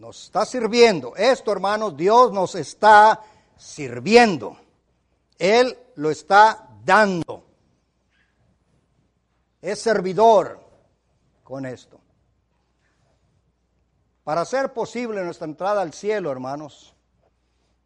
Nos 0.00 0.24
está 0.24 0.44
sirviendo. 0.44 1.14
Esto, 1.14 1.52
hermanos, 1.52 1.96
Dios 1.96 2.32
nos 2.32 2.54
está 2.54 3.22
sirviendo. 3.56 4.56
Él 5.38 5.78
lo 5.94 6.10
está 6.10 6.68
dando 6.84 7.44
es 9.60 9.80
servidor 9.80 10.60
con 11.44 11.66
esto. 11.66 12.00
Para 14.24 14.42
hacer 14.42 14.72
posible 14.72 15.22
nuestra 15.24 15.46
entrada 15.46 15.82
al 15.82 15.92
cielo, 15.92 16.30
hermanos, 16.30 16.94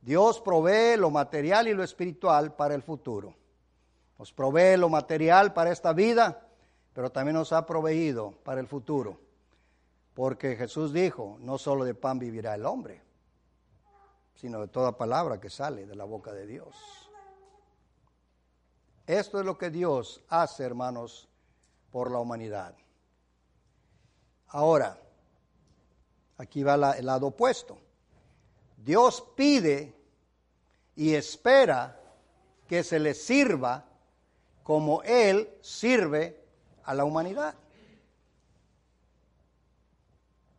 Dios 0.02 0.40
provee 0.40 0.96
lo 0.96 1.10
material 1.10 1.68
y 1.68 1.74
lo 1.74 1.82
espiritual 1.82 2.52
para 2.54 2.74
el 2.74 2.82
futuro. 2.82 3.34
Nos 4.18 4.32
provee 4.32 4.76
lo 4.76 4.88
material 4.88 5.52
para 5.52 5.72
esta 5.72 5.92
vida, 5.92 6.46
pero 6.92 7.10
también 7.10 7.36
nos 7.36 7.52
ha 7.52 7.64
proveído 7.64 8.32
para 8.44 8.60
el 8.60 8.68
futuro. 8.68 9.18
Porque 10.14 10.56
Jesús 10.56 10.92
dijo, 10.92 11.36
no 11.40 11.58
solo 11.58 11.84
de 11.84 11.94
pan 11.94 12.18
vivirá 12.18 12.54
el 12.54 12.64
hombre, 12.66 13.02
sino 14.36 14.60
de 14.60 14.68
toda 14.68 14.96
palabra 14.96 15.40
que 15.40 15.50
sale 15.50 15.86
de 15.86 15.96
la 15.96 16.04
boca 16.04 16.32
de 16.32 16.46
Dios. 16.46 16.74
Esto 19.06 19.40
es 19.40 19.44
lo 19.44 19.58
que 19.58 19.70
Dios 19.70 20.22
hace, 20.28 20.64
hermanos, 20.64 21.28
por 21.90 22.10
la 22.10 22.18
humanidad. 22.18 22.74
Ahora, 24.48 24.98
aquí 26.38 26.62
va 26.62 26.92
el 26.92 27.06
lado 27.06 27.28
opuesto. 27.28 27.78
Dios 28.76 29.24
pide 29.36 29.94
y 30.96 31.14
espera 31.14 32.00
que 32.68 32.84
se 32.84 32.98
le 32.98 33.14
sirva 33.14 33.84
como 34.62 35.02
Él 35.02 35.50
sirve 35.60 36.40
a 36.84 36.94
la 36.94 37.04
humanidad. 37.04 37.54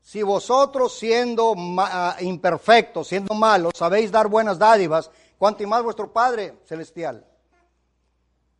Si 0.05 0.21
vosotros 0.21 0.95
siendo 0.95 1.55
ah, 1.79 2.15
imperfectos, 2.19 3.07
siendo 3.07 3.33
malos, 3.33 3.73
sabéis 3.75 4.11
dar 4.11 4.27
buenas 4.27 4.59
dádivas, 4.59 5.09
cuanto 5.35 5.67
más 5.67 5.81
vuestro 5.81 6.13
Padre 6.13 6.59
celestial. 6.63 7.25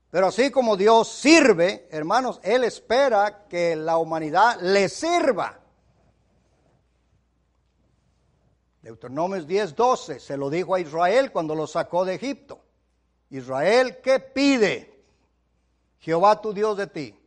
Pero 0.09 0.25
así 0.25 0.49
como 0.49 0.75
Dios 0.75 1.07
sirve, 1.07 1.87
hermanos, 1.91 2.39
Él 2.41 2.63
espera 2.63 3.45
que 3.47 3.75
la 3.75 3.99
humanidad 3.99 4.59
le 4.59 4.89
sirva. 4.89 5.59
Deuteronomio 8.81 9.43
10, 9.43 9.75
12 9.75 10.19
se 10.19 10.37
lo 10.37 10.49
dijo 10.49 10.73
a 10.73 10.79
Israel 10.79 11.31
cuando 11.31 11.53
lo 11.53 11.67
sacó 11.67 12.05
de 12.05 12.15
Egipto. 12.15 12.59
Israel, 13.29 13.99
¿qué 14.01 14.19
pide 14.19 14.99
Jehová 15.99 16.41
tu 16.41 16.53
Dios 16.53 16.75
de 16.75 16.87
ti? 16.87 17.19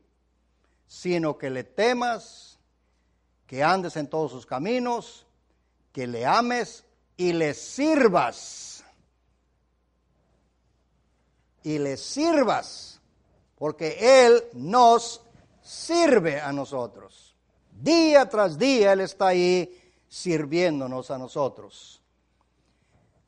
Sino 0.88 1.38
que 1.38 1.50
le 1.50 1.62
temas, 1.62 2.47
que 3.48 3.64
andes 3.64 3.96
en 3.96 4.06
todos 4.08 4.30
sus 4.30 4.46
caminos, 4.46 5.26
que 5.90 6.06
le 6.06 6.24
ames 6.24 6.84
y 7.16 7.32
le 7.32 7.54
sirvas 7.54 8.84
y 11.64 11.78
le 11.78 11.96
sirvas, 11.96 13.00
porque 13.56 14.26
Él 14.26 14.44
nos 14.52 15.22
sirve 15.62 16.40
a 16.40 16.52
nosotros. 16.52 17.34
Día 17.72 18.28
tras 18.28 18.58
día 18.58 18.92
Él 18.92 19.00
está 19.00 19.28
ahí 19.28 19.92
sirviéndonos 20.08 21.10
a 21.10 21.18
nosotros. 21.18 22.02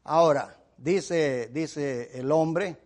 Ahora, 0.05 0.55
dice, 0.77 1.49
dice 1.49 2.11
el 2.19 2.31
hombre, 2.31 2.77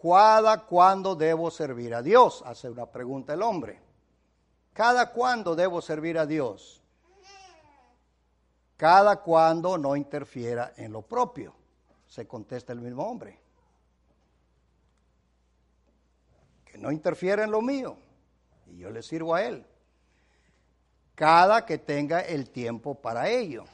¿cada 0.00 0.66
cuándo 0.66 1.14
debo 1.14 1.50
servir 1.50 1.94
a 1.94 2.02
Dios? 2.02 2.42
Hace 2.44 2.68
una 2.68 2.84
pregunta 2.84 3.32
el 3.32 3.42
hombre. 3.42 3.83
¿Cada 4.74 5.10
cuándo 5.12 5.56
debo 5.56 5.80
servir 5.80 6.18
a 6.18 6.26
Dios? 6.26 6.82
Cada 8.76 9.22
cuando 9.22 9.78
no 9.78 9.96
interfiera 9.96 10.74
en 10.76 10.92
lo 10.92 11.00
propio, 11.00 11.54
se 12.06 12.26
contesta 12.26 12.74
el 12.74 12.80
mismo 12.80 13.04
hombre. 13.04 13.44
no 16.78 16.90
interfiera 16.90 17.44
en 17.44 17.50
lo 17.50 17.62
mío 17.62 17.96
y 18.66 18.78
yo 18.78 18.90
le 18.90 19.02
sirvo 19.02 19.34
a 19.34 19.42
Él. 19.42 19.64
Cada 21.14 21.64
que 21.64 21.78
tenga 21.78 22.20
el 22.20 22.50
tiempo 22.50 22.96
para 22.96 23.28
ello. 23.28 23.64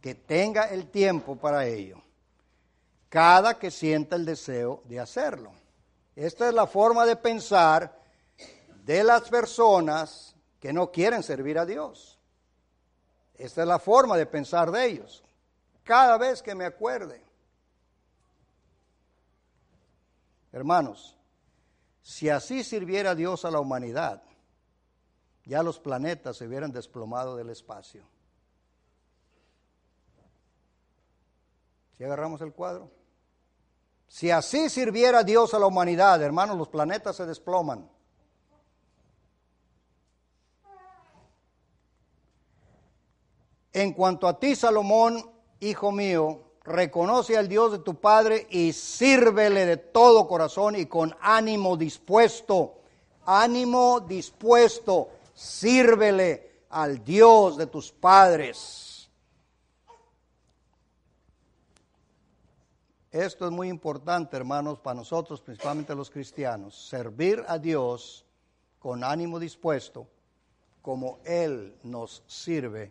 Que 0.00 0.16
tenga 0.16 0.64
el 0.64 0.88
tiempo 0.88 1.36
para 1.36 1.64
ello. 1.64 2.02
Cada 3.08 3.58
que 3.58 3.70
sienta 3.70 4.16
el 4.16 4.24
deseo 4.24 4.82
de 4.86 4.98
hacerlo. 4.98 5.52
Esta 6.16 6.48
es 6.48 6.54
la 6.54 6.66
forma 6.66 7.06
de 7.06 7.14
pensar 7.14 8.01
de 8.84 9.04
las 9.04 9.28
personas 9.28 10.34
que 10.60 10.72
no 10.72 10.90
quieren 10.90 11.22
servir 11.22 11.58
a 11.58 11.66
Dios. 11.66 12.18
Esta 13.34 13.62
es 13.62 13.68
la 13.68 13.78
forma 13.78 14.16
de 14.16 14.26
pensar 14.26 14.70
de 14.70 14.86
ellos. 14.86 15.22
Cada 15.82 16.18
vez 16.18 16.42
que 16.42 16.54
me 16.54 16.64
acuerde. 16.64 17.22
Hermanos, 20.52 21.16
si 22.02 22.28
así 22.28 22.62
sirviera 22.62 23.14
Dios 23.14 23.44
a 23.44 23.50
la 23.50 23.58
humanidad, 23.58 24.22
ya 25.44 25.62
los 25.62 25.78
planetas 25.78 26.36
se 26.36 26.46
hubieran 26.46 26.72
desplomado 26.72 27.36
del 27.36 27.50
espacio. 27.50 28.04
Si 31.96 32.04
agarramos 32.04 32.40
el 32.40 32.52
cuadro. 32.52 32.90
Si 34.08 34.30
así 34.30 34.68
sirviera 34.68 35.24
Dios 35.24 35.54
a 35.54 35.58
la 35.58 35.66
humanidad, 35.66 36.20
hermanos, 36.22 36.58
los 36.58 36.68
planetas 36.68 37.16
se 37.16 37.24
desploman. 37.24 37.88
En 43.72 43.92
cuanto 43.92 44.28
a 44.28 44.38
ti, 44.38 44.54
Salomón, 44.54 45.24
hijo 45.60 45.92
mío, 45.92 46.40
reconoce 46.64 47.36
al 47.36 47.48
Dios 47.48 47.72
de 47.72 47.78
tu 47.78 47.94
Padre 47.94 48.46
y 48.50 48.72
sírvele 48.72 49.64
de 49.64 49.76
todo 49.78 50.28
corazón 50.28 50.76
y 50.76 50.86
con 50.86 51.16
ánimo 51.20 51.76
dispuesto. 51.76 52.74
Ánimo 53.24 54.00
dispuesto, 54.00 55.08
sírvele 55.32 56.64
al 56.68 57.02
Dios 57.02 57.56
de 57.56 57.66
tus 57.66 57.92
padres. 57.92 59.08
Esto 63.10 63.44
es 63.46 63.52
muy 63.52 63.68
importante, 63.68 64.36
hermanos, 64.36 64.80
para 64.80 64.94
nosotros, 64.94 65.40
principalmente 65.40 65.94
los 65.94 66.10
cristianos, 66.10 66.88
servir 66.88 67.44
a 67.46 67.58
Dios 67.58 68.24
con 68.78 69.04
ánimo 69.04 69.38
dispuesto, 69.38 70.08
como 70.80 71.20
Él 71.24 71.76
nos 71.82 72.22
sirve 72.26 72.90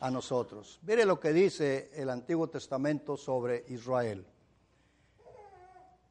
a 0.00 0.10
nosotros. 0.10 0.78
Mire 0.82 1.04
lo 1.04 1.18
que 1.18 1.32
dice 1.32 1.90
el 1.94 2.10
Antiguo 2.10 2.48
Testamento 2.48 3.16
sobre 3.16 3.64
Israel. 3.68 4.26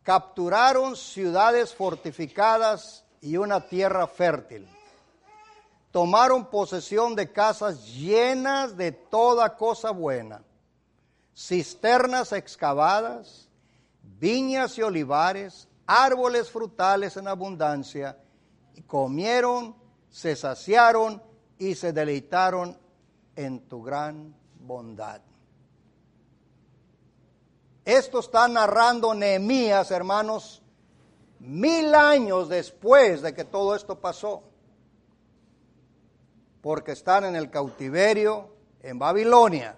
Capturaron 0.04 0.96
ciudades 0.96 1.74
fortificadas 1.74 3.06
y 3.22 3.38
una 3.38 3.68
tierra 3.68 4.08
fértil. 4.08 4.68
Tomaron 5.92 6.50
posesión 6.50 7.16
de 7.16 7.32
casas 7.32 7.88
llenas 7.88 8.76
de 8.76 8.92
toda 8.92 9.56
cosa 9.56 9.92
buena, 9.92 10.44
cisternas 11.36 12.34
excavadas, 12.34 13.50
viñas 14.04 14.78
y 14.78 14.82
olivares, 14.82 15.68
árboles 15.88 16.50
frutales 16.50 17.16
en 17.18 17.28
abundancia, 17.28 18.18
y 18.76 18.82
comieron, 18.82 19.76
se 20.10 20.36
saciaron 20.36 21.24
y 21.58 21.76
se 21.76 21.94
deleitaron 21.94 22.78
en 23.36 23.68
tu 23.68 23.84
gran 23.84 24.36
bondad. 24.60 25.22
Esto 27.84 28.20
está 28.20 28.48
narrando 28.48 29.14
Nehemías, 29.14 29.92
hermanos, 29.92 30.64
mil 31.40 31.94
años 31.94 32.50
después 32.50 33.22
de 33.22 33.34
que 33.34 33.46
todo 33.46 33.76
esto 33.76 34.00
pasó. 34.00 34.44
Porque 36.62 36.94
están 36.94 37.26
en 37.26 37.36
el 37.36 37.52
cautiverio 37.52 38.50
en 38.82 38.98
Babilonia 38.98 39.78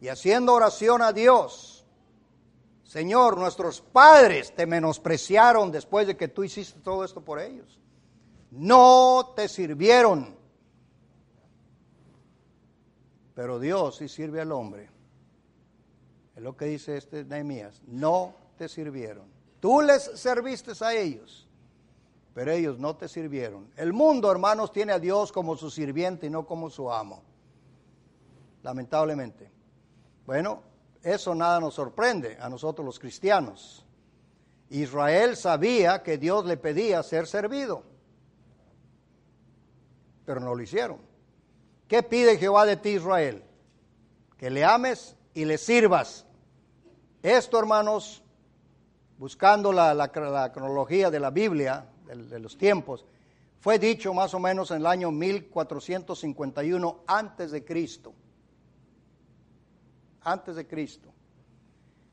y 0.00 0.08
haciendo 0.08 0.54
oración 0.54 1.02
a 1.02 1.12
Dios. 1.12 1.84
Señor, 2.84 3.36
nuestros 3.36 3.82
padres 3.82 4.54
te 4.54 4.64
menospreciaron 4.64 5.70
después 5.70 6.06
de 6.06 6.16
que 6.16 6.28
tú 6.28 6.42
hiciste 6.42 6.80
todo 6.80 7.04
esto 7.04 7.20
por 7.20 7.38
ellos. 7.38 7.78
No 8.50 9.34
te 9.36 9.46
sirvieron 9.46 10.37
pero 13.38 13.60
Dios 13.60 13.98
sí 13.98 14.08
sirve 14.08 14.40
al 14.40 14.50
hombre. 14.50 14.90
Es 16.34 16.42
lo 16.42 16.56
que 16.56 16.64
dice 16.64 16.96
este 16.96 17.24
Nehemías. 17.24 17.80
No 17.86 18.34
te 18.56 18.68
sirvieron. 18.68 19.26
Tú 19.60 19.80
les 19.80 20.02
serviste 20.18 20.72
a 20.84 20.92
ellos, 20.92 21.46
pero 22.34 22.50
ellos 22.50 22.80
no 22.80 22.96
te 22.96 23.06
sirvieron. 23.06 23.70
El 23.76 23.92
mundo, 23.92 24.28
hermanos, 24.32 24.72
tiene 24.72 24.92
a 24.92 24.98
Dios 24.98 25.30
como 25.30 25.56
su 25.56 25.70
sirviente 25.70 26.26
y 26.26 26.30
no 26.30 26.46
como 26.46 26.68
su 26.68 26.90
amo. 26.90 27.22
Lamentablemente. 28.64 29.48
Bueno, 30.26 30.60
eso 31.00 31.32
nada 31.32 31.60
nos 31.60 31.74
sorprende 31.74 32.38
a 32.40 32.48
nosotros 32.48 32.84
los 32.84 32.98
cristianos. 32.98 33.86
Israel 34.70 35.36
sabía 35.36 36.02
que 36.02 36.18
Dios 36.18 36.44
le 36.44 36.56
pedía 36.56 37.04
ser 37.04 37.28
servido, 37.28 37.84
pero 40.26 40.40
no 40.40 40.56
lo 40.56 40.60
hicieron. 40.60 41.07
¿Qué 41.88 42.02
pide 42.02 42.36
Jehová 42.36 42.66
de 42.66 42.76
ti, 42.76 42.90
Israel? 42.90 43.42
Que 44.36 44.50
le 44.50 44.64
ames 44.64 45.16
y 45.32 45.46
le 45.46 45.56
sirvas. 45.56 46.26
Esto, 47.22 47.58
hermanos, 47.58 48.22
buscando 49.16 49.72
la, 49.72 50.12
cronología 50.12 51.10
de 51.10 51.18
la 51.18 51.30
Biblia, 51.30 51.88
de, 52.04 52.38
los 52.38 52.58
tiempos, 52.58 53.06
fue 53.58 53.78
dicho 53.78 54.12
más 54.12 54.34
o 54.34 54.38
menos 54.38 54.70
en 54.70 54.78
el 54.78 54.86
año 54.86 55.10
1451 55.10 57.04
antes 57.06 57.50
de 57.50 57.64
Cristo. 57.64 58.12
antes 60.20 60.56
de 60.56 60.66
Cristo. 60.66 61.08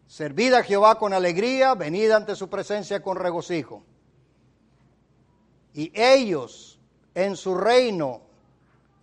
Servid 0.07 0.53
a 0.53 0.63
Jehová 0.63 0.97
con 0.97 1.11
alegría, 1.11 1.73
venid 1.73 2.11
ante 2.11 2.35
su 2.35 2.49
presencia 2.49 3.01
con 3.01 3.17
regocijo. 3.17 3.83
Y 5.73 5.91
ellos 5.93 6.79
en 7.13 7.35
su 7.35 7.55
reino 7.55 8.21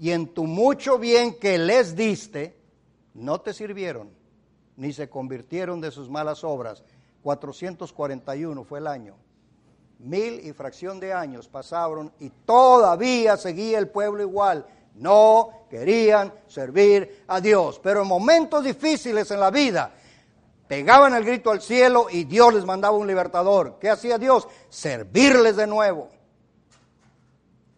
y 0.03 0.11
en 0.11 0.35
tu 0.35 0.49
mucho 0.49 0.99
bien 0.99 1.35
que 1.35 1.59
les 1.59 1.95
diste, 1.95 2.57
no 3.15 3.41
te 3.41 3.55
sirvieron, 3.55 4.11
ni 4.77 4.93
se 4.93 5.09
convirtieron 5.09 5.81
de 5.81 5.93
sus 5.93 6.11
malas 6.11 6.43
obras. 6.43 6.83
441 7.23 8.65
fue 8.65 8.81
el 8.81 8.89
año. 8.89 9.15
Mil 10.01 10.45
y 10.45 10.53
fracción 10.55 10.99
de 10.99 11.13
años 11.13 11.47
pasaron 11.47 12.13
y 12.19 12.31
todavía 12.31 13.37
seguía 13.37 13.79
el 13.79 13.91
pueblo 13.91 14.23
igual. 14.23 14.67
No 14.97 15.67
querían 15.71 16.35
servir 16.49 17.23
a 17.29 17.41
Dios. 17.41 17.79
Pero 17.81 18.03
en 18.03 18.09
momentos 18.09 18.65
difíciles 18.65 19.31
en 19.31 19.39
la 19.39 19.53
vida, 19.53 19.93
pegaban 20.67 21.15
el 21.15 21.25
grito 21.25 21.53
al 21.53 21.63
cielo 21.63 22.09
y 22.11 22.25
Dios 22.25 22.53
les 22.53 22.65
mandaba 22.65 22.97
un 22.97 23.07
libertador. 23.07 23.79
¿Qué 23.81 23.89
hacía 23.89 24.19
Dios? 24.19 24.49
Servirles 24.69 25.55
de 25.55 25.69
nuevo. 25.69 26.09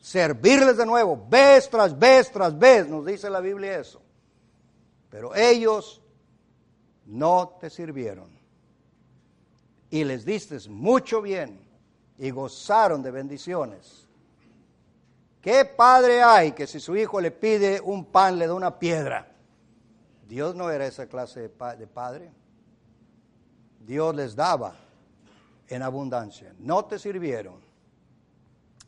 Servirles 0.05 0.77
de 0.77 0.85
nuevo, 0.85 1.27
vez 1.31 1.71
tras 1.71 1.99
vez 1.99 2.31
tras 2.31 2.59
vez, 2.59 2.87
nos 2.87 3.07
dice 3.07 3.31
la 3.31 3.40
Biblia 3.40 3.79
eso. 3.79 4.03
Pero 5.09 5.35
ellos 5.35 6.03
no 7.07 7.57
te 7.59 7.71
sirvieron. 7.71 8.29
Y 9.88 10.05
les 10.05 10.27
diste 10.27 10.59
mucho 10.69 11.23
bien 11.23 11.59
y 12.19 12.29
gozaron 12.29 13.03
de 13.03 13.12
bendiciones. 13.12 14.07
¿Qué 15.40 15.64
padre 15.64 16.23
hay 16.23 16.53
que 16.53 16.67
si 16.67 16.81
su 16.81 16.95
hijo 16.97 17.19
le 17.19 17.31
pide 17.31 17.81
un 17.81 18.05
pan 18.05 18.38
le 18.38 18.47
da 18.47 18.53
una 18.53 18.79
piedra? 18.79 19.33
Dios 20.29 20.55
no 20.55 20.71
era 20.71 20.85
esa 20.85 21.07
clase 21.07 21.40
de, 21.40 21.87
padre. 21.87 22.31
Dios 23.81 24.14
les 24.14 24.37
daba 24.37 24.77
en 25.67 25.81
abundancia. 25.81 26.55
No 26.59 26.85
te 26.85 26.99
sirvieron. 26.99 27.63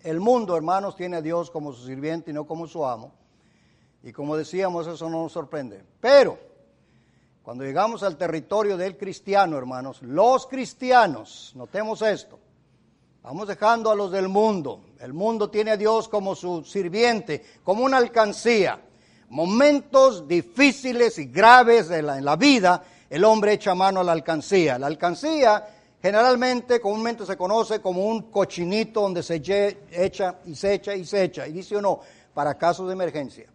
El 0.06 0.20
mundo, 0.20 0.56
hermanos, 0.56 0.94
tiene 0.94 1.16
a 1.16 1.20
Dios 1.20 1.50
como 1.50 1.72
su 1.72 1.84
sirviente 1.84 2.30
y 2.30 2.32
no 2.32 2.46
como 2.46 2.68
su 2.68 2.86
amo. 2.86 3.12
Y 4.04 4.12
como 4.12 4.36
decíamos, 4.36 4.86
eso 4.86 5.10
no 5.10 5.24
nos 5.24 5.32
sorprende. 5.32 5.82
Pero, 6.00 6.38
cuando 7.42 7.64
llegamos 7.64 8.04
al 8.04 8.16
territorio 8.16 8.76
del 8.76 8.96
cristiano, 8.96 9.58
hermanos, 9.58 10.00
los 10.02 10.46
cristianos, 10.46 11.50
notemos 11.56 12.02
esto, 12.02 12.38
vamos 13.20 13.48
dejando 13.48 13.90
a 13.90 13.96
los 13.96 14.12
del 14.12 14.28
mundo. 14.28 14.80
El 15.00 15.12
mundo 15.12 15.50
tiene 15.50 15.72
a 15.72 15.76
Dios 15.76 16.08
como 16.08 16.36
su 16.36 16.62
sirviente, 16.62 17.44
como 17.64 17.82
una 17.82 17.96
alcancía. 17.96 18.80
Momentos 19.30 20.28
difíciles 20.28 21.18
y 21.18 21.24
graves 21.24 21.90
en 21.90 22.06
la, 22.06 22.18
en 22.18 22.24
la 22.24 22.36
vida, 22.36 22.84
el 23.10 23.24
hombre 23.24 23.54
echa 23.54 23.74
mano 23.74 23.98
a 23.98 24.04
la 24.04 24.12
alcancía. 24.12 24.78
La 24.78 24.86
alcancía 24.86 25.75
generalmente, 26.06 26.80
comúnmente 26.80 27.26
se 27.26 27.36
conoce 27.36 27.80
como 27.80 28.06
un 28.06 28.30
cochinito 28.30 29.00
donde 29.00 29.24
se 29.24 29.42
echa 29.90 30.38
y 30.44 30.54
se 30.54 30.74
echa 30.74 30.94
y 30.94 31.04
se 31.04 31.24
echa, 31.24 31.48
y 31.48 31.52
dice 31.52 31.76
o 31.76 31.82
no, 31.82 32.00
para 32.32 32.56
casos 32.56 32.86
de 32.86 32.92
emergencia. 32.92 33.48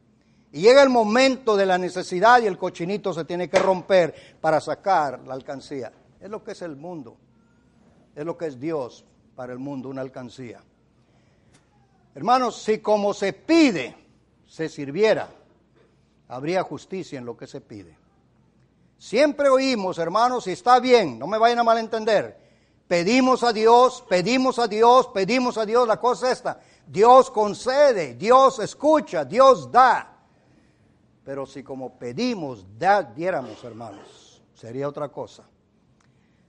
Y 0.51 0.59
llega 0.59 0.83
el 0.83 0.89
momento 0.89 1.55
de 1.55 1.65
la 1.65 1.77
necesidad 1.77 2.41
y 2.41 2.47
el 2.47 2.57
cochinito 2.57 3.13
se 3.13 3.23
tiene 3.23 3.49
que 3.49 3.57
romper 3.57 4.37
para 4.41 4.59
sacar 4.59 5.21
la 5.25 5.33
alcancía. 5.33 5.93
Es 6.19 6.29
lo 6.29 6.43
que 6.43 6.51
es 6.51 6.61
el 6.61 6.75
mundo, 6.75 7.15
es 8.13 8.25
lo 8.25 8.37
que 8.37 8.47
es 8.47 8.59
Dios 8.59 9.05
para 9.33 9.53
el 9.53 9.59
mundo, 9.59 9.87
una 9.87 10.01
alcancía. 10.01 10.61
Hermanos, 12.13 12.61
si 12.61 12.79
como 12.79 13.13
se 13.13 13.31
pide, 13.31 13.95
se 14.45 14.67
sirviera, 14.67 15.29
habría 16.27 16.63
justicia 16.63 17.17
en 17.17 17.23
lo 17.23 17.37
que 17.37 17.47
se 17.47 17.61
pide. 17.61 17.95
Siempre 18.97 19.47
oímos, 19.47 19.97
hermanos, 19.99 20.47
y 20.47 20.51
está 20.51 20.81
bien, 20.81 21.17
no 21.17 21.27
me 21.27 21.37
vayan 21.37 21.59
a 21.59 21.63
malentender. 21.63 22.40
Pedimos 22.91 23.41
a 23.41 23.53
Dios, 23.53 24.03
pedimos 24.09 24.59
a 24.59 24.67
Dios, 24.67 25.07
pedimos 25.13 25.57
a 25.57 25.65
Dios. 25.65 25.87
La 25.87 25.97
cosa 25.97 26.25
es 26.25 26.39
esta, 26.39 26.59
Dios 26.85 27.31
concede, 27.31 28.15
Dios 28.15 28.59
escucha, 28.59 29.23
Dios 29.23 29.71
da. 29.71 30.13
Pero 31.23 31.45
si 31.45 31.63
como 31.63 31.97
pedimos, 31.97 32.65
da, 32.77 33.01
diéramos, 33.01 33.63
hermanos, 33.63 34.41
sería 34.53 34.89
otra 34.89 35.07
cosa. 35.07 35.45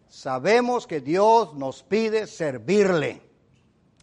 Sabemos 0.09 0.85
que 0.85 1.01
Dios 1.01 1.55
nos 1.55 1.85
pide 1.85 2.27
servirle. 2.27 3.23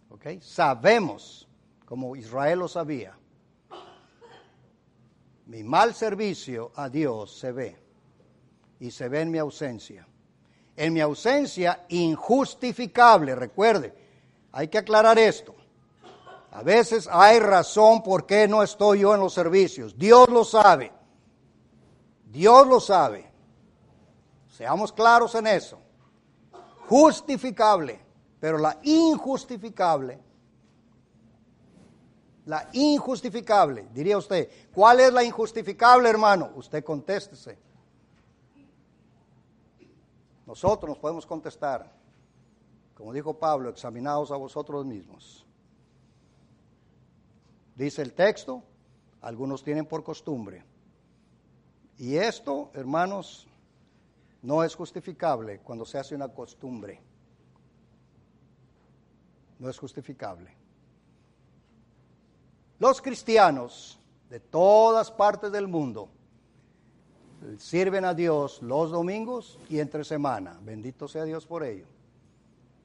¿Ok? 0.09 0.39
Sabemos, 0.39 1.45
como 1.83 2.15
Israel 2.15 2.59
lo 2.59 2.69
sabía. 2.69 3.17
Mi 5.47 5.61
mal 5.61 5.93
servicio 5.93 6.71
a 6.73 6.87
Dios 6.87 7.37
se 7.37 7.51
ve 7.51 7.75
y 8.79 8.91
se 8.91 9.09
ve 9.09 9.23
en 9.23 9.31
mi 9.31 9.39
ausencia. 9.39 10.07
En 10.79 10.93
mi 10.93 11.01
ausencia 11.01 11.83
injustificable, 11.89 13.35
recuerde, 13.35 13.93
hay 14.53 14.69
que 14.69 14.77
aclarar 14.77 15.19
esto. 15.19 15.53
A 16.51 16.63
veces 16.63 17.09
hay 17.11 17.39
razón 17.39 18.01
por 18.01 18.25
qué 18.25 18.47
no 18.47 18.63
estoy 18.63 18.99
yo 19.01 19.13
en 19.13 19.19
los 19.19 19.33
servicios. 19.33 19.97
Dios 19.97 20.29
lo 20.29 20.45
sabe. 20.45 20.93
Dios 22.31 22.65
lo 22.65 22.79
sabe. 22.79 23.29
Seamos 24.47 24.93
claros 24.93 25.35
en 25.35 25.47
eso. 25.47 25.79
Justificable, 26.87 27.99
pero 28.39 28.57
la 28.57 28.79
injustificable 28.83 30.17
la 32.45 32.67
injustificable, 32.71 33.89
diría 33.93 34.17
usted. 34.17 34.49
¿Cuál 34.73 35.01
es 35.01 35.13
la 35.13 35.23
injustificable, 35.23 36.09
hermano? 36.09 36.49
Usted 36.55 36.83
contéstese. 36.83 37.59
Nosotros 40.49 40.89
nos 40.89 40.97
podemos 40.97 41.27
contestar, 41.27 41.93
como 42.95 43.13
dijo 43.13 43.37
Pablo, 43.37 43.69
examinaos 43.69 44.31
a 44.31 44.35
vosotros 44.35 44.83
mismos. 44.83 45.45
Dice 47.75 48.01
el 48.01 48.13
texto, 48.13 48.63
algunos 49.21 49.63
tienen 49.63 49.85
por 49.85 50.03
costumbre. 50.03 50.65
Y 51.99 52.15
esto, 52.15 52.71
hermanos, 52.73 53.47
no 54.41 54.63
es 54.63 54.73
justificable 54.73 55.59
cuando 55.59 55.85
se 55.85 55.99
hace 55.99 56.15
una 56.15 56.29
costumbre. 56.29 56.99
No 59.59 59.69
es 59.69 59.77
justificable. 59.77 60.51
Los 62.79 63.03
cristianos 63.03 63.99
de 64.31 64.39
todas 64.39 65.11
partes 65.11 65.51
del 65.51 65.67
mundo 65.67 66.09
sirven 67.57 68.05
a 68.05 68.13
Dios 68.13 68.61
los 68.61 68.91
domingos 68.91 69.57
y 69.69 69.79
entre 69.79 70.03
semana. 70.03 70.57
Bendito 70.61 71.07
sea 71.07 71.23
Dios 71.23 71.45
por 71.45 71.63
ello. 71.63 71.85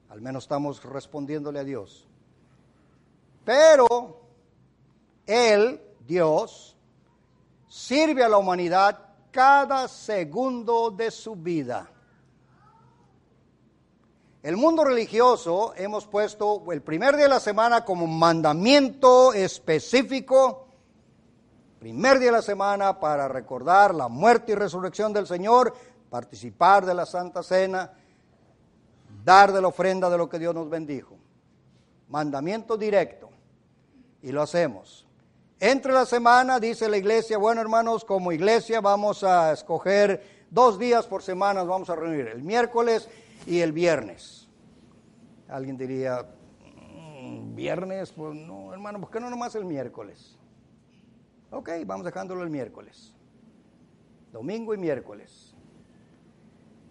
Al 0.09 0.21
menos 0.21 0.43
estamos 0.43 0.83
respondiéndole 0.83 1.59
a 1.59 1.63
Dios. 1.63 2.07
Pero 3.43 4.21
Él, 5.25 5.81
Dios, 6.05 6.75
sirve 7.67 8.23
a 8.23 8.29
la 8.29 8.37
humanidad 8.37 8.99
cada 9.31 9.87
segundo 9.87 10.91
de 10.91 11.11
su 11.11 11.35
vida. 11.35 11.89
El 14.41 14.57
mundo 14.57 14.83
religioso 14.83 15.73
hemos 15.75 16.05
puesto 16.05 16.71
el 16.71 16.81
primer 16.81 17.15
día 17.15 17.25
de 17.25 17.29
la 17.29 17.39
semana 17.39 17.83
como 17.83 18.05
mandamiento 18.05 19.33
específico 19.33 20.64
primer 21.85 22.17
día 22.17 22.31
de 22.31 22.37
la 22.37 22.41
semana 22.41 22.99
para 22.99 23.27
recordar 23.27 23.93
la 23.93 24.07
muerte 24.07 24.53
y 24.53 24.55
resurrección 24.55 25.13
del 25.13 25.27
Señor, 25.27 25.71
participar 26.09 26.83
de 26.83 26.95
la 26.95 27.05
Santa 27.05 27.43
Cena, 27.43 27.93
dar 29.23 29.53
de 29.53 29.61
la 29.61 29.67
ofrenda 29.67 30.09
de 30.09 30.17
lo 30.17 30.27
que 30.27 30.39
Dios 30.39 30.55
nos 30.55 30.67
bendijo. 30.67 31.15
Mandamiento 32.09 32.75
directo. 32.75 33.29
Y 34.23 34.31
lo 34.31 34.41
hacemos. 34.41 35.05
Entre 35.59 35.93
la 35.93 36.07
semana 36.07 36.59
dice 36.59 36.89
la 36.89 36.97
iglesia, 36.97 37.37
bueno 37.37 37.61
hermanos, 37.61 38.03
como 38.03 38.31
iglesia 38.31 38.81
vamos 38.81 39.23
a 39.23 39.51
escoger 39.51 40.47
dos 40.49 40.79
días 40.79 41.05
por 41.05 41.21
semana, 41.21 41.61
vamos 41.61 41.91
a 41.91 41.95
reunir, 41.95 42.29
el 42.29 42.41
miércoles 42.41 43.07
y 43.45 43.59
el 43.59 43.73
viernes. 43.73 44.47
Alguien 45.47 45.77
diría, 45.77 46.25
mm, 46.81 47.53
viernes, 47.53 48.11
pues 48.11 48.33
no, 48.33 48.73
hermano, 48.73 48.99
¿por 49.01 49.11
qué 49.11 49.19
no 49.19 49.29
nomás 49.29 49.53
el 49.53 49.65
miércoles? 49.65 50.35
Ok, 51.51 51.69
vamos 51.85 52.05
dejándolo 52.05 52.43
el 52.43 52.49
miércoles. 52.49 53.13
Domingo 54.31 54.73
y 54.73 54.77
miércoles. 54.77 55.53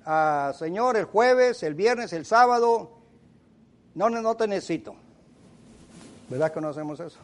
Ah, 0.07 0.53
señor, 0.59 0.97
el 0.97 1.05
jueves, 1.05 1.62
el 1.62 1.75
viernes, 1.75 2.12
el 2.12 2.27
sábado, 2.27 2.99
no, 3.95 4.11
no 4.11 4.37
te 4.37 4.47
necesito. 4.47 4.95
¿Verdad 6.29 6.53
que 6.53 6.61
no 6.61 6.69
hacemos 6.69 7.01
eso? 7.01 7.19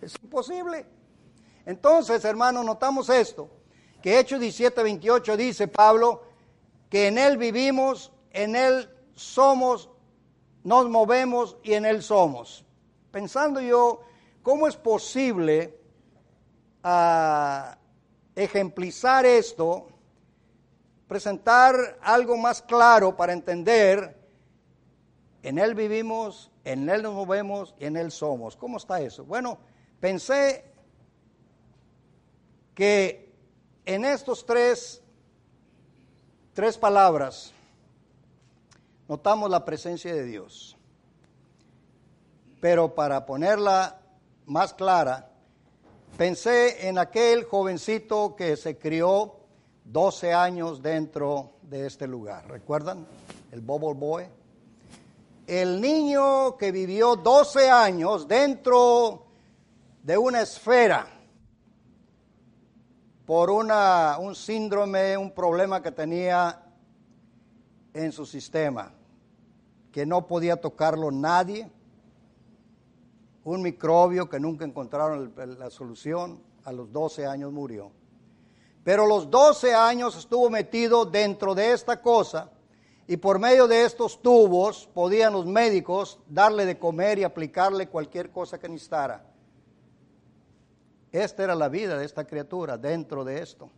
Es 0.00 0.14
imposible. 0.22 0.84
Entonces, 1.66 2.24
hermanos, 2.24 2.64
notamos 2.64 3.08
esto, 3.08 3.48
que 4.02 4.18
Hechos 4.18 4.40
17, 4.40 4.82
28 4.82 5.36
dice 5.36 5.68
Pablo, 5.68 6.22
que 6.90 7.06
en 7.06 7.18
Él 7.18 7.36
vivimos, 7.36 8.12
en 8.32 8.56
Él 8.56 8.90
somos, 9.14 9.88
nos 10.64 10.88
movemos 10.88 11.56
y 11.62 11.74
en 11.74 11.86
Él 11.86 12.02
somos. 12.02 12.64
Pensando 13.12 13.60
yo, 13.60 14.02
¿cómo 14.42 14.66
es 14.66 14.76
posible 14.76 15.78
a 16.82 17.78
ejemplizar 18.34 19.24
esto 19.26 19.88
presentar 21.12 21.98
algo 22.00 22.38
más 22.38 22.62
claro 22.62 23.14
para 23.14 23.34
entender, 23.34 24.16
en 25.42 25.58
Él 25.58 25.74
vivimos, 25.74 26.50
en 26.64 26.88
Él 26.88 27.02
nos 27.02 27.12
movemos 27.12 27.74
y 27.78 27.84
en 27.84 27.98
Él 27.98 28.10
somos. 28.10 28.56
¿Cómo 28.56 28.78
está 28.78 28.98
eso? 29.00 29.22
Bueno, 29.24 29.58
pensé 30.00 30.64
que 32.74 33.30
en 33.84 34.06
estos 34.06 34.46
tres, 34.46 35.02
tres 36.54 36.78
palabras 36.78 37.52
notamos 39.06 39.50
la 39.50 39.66
presencia 39.66 40.14
de 40.14 40.24
Dios. 40.24 40.78
Pero 42.58 42.94
para 42.94 43.26
ponerla 43.26 44.00
más 44.46 44.72
clara, 44.72 45.31
pensé 46.16 46.88
en 46.88 46.98
aquel 46.98 47.44
jovencito 47.44 48.36
que 48.36 48.56
se 48.56 48.78
crió 48.78 49.36
12 49.84 50.32
años 50.32 50.82
dentro 50.82 51.52
de 51.62 51.86
este 51.86 52.06
lugar. 52.06 52.48
¿Recuerdan? 52.48 53.06
El 53.50 53.60
Bubble 53.60 53.98
Boy. 53.98 54.24
El 55.46 55.80
niño 55.80 56.56
que 56.56 56.70
vivió 56.70 57.16
12 57.16 57.70
años 57.70 58.28
dentro 58.28 59.26
de 60.02 60.16
una 60.16 60.42
esfera 60.42 61.06
por 63.26 63.50
una, 63.50 64.18
un 64.18 64.34
síndrome, 64.34 65.16
un 65.16 65.32
problema 65.32 65.82
que 65.82 65.90
tenía 65.90 66.62
en 67.94 68.12
su 68.12 68.26
sistema, 68.26 68.92
que 69.90 70.06
no 70.06 70.26
podía 70.26 70.56
tocarlo 70.56 71.10
nadie 71.10 71.70
un 73.44 73.62
microbio 73.62 74.28
que 74.28 74.38
nunca 74.38 74.64
encontraron 74.64 75.32
la 75.58 75.70
solución, 75.70 76.40
a 76.64 76.72
los 76.72 76.92
12 76.92 77.26
años 77.26 77.52
murió. 77.52 77.90
Pero 78.84 79.06
los 79.06 79.30
12 79.30 79.74
años 79.74 80.16
estuvo 80.16 80.50
metido 80.50 81.04
dentro 81.04 81.54
de 81.54 81.72
esta 81.72 82.00
cosa 82.00 82.50
y 83.06 83.16
por 83.16 83.38
medio 83.38 83.68
de 83.68 83.84
estos 83.84 84.22
tubos 84.22 84.88
podían 84.92 85.32
los 85.32 85.46
médicos 85.46 86.18
darle 86.28 86.66
de 86.66 86.78
comer 86.78 87.18
y 87.18 87.24
aplicarle 87.24 87.88
cualquier 87.88 88.30
cosa 88.30 88.58
que 88.58 88.68
necesitara. 88.68 89.24
Esta 91.10 91.44
era 91.44 91.54
la 91.54 91.68
vida 91.68 91.98
de 91.98 92.04
esta 92.04 92.24
criatura 92.24 92.78
dentro 92.78 93.22
de 93.24 93.42
esto. 93.42 93.70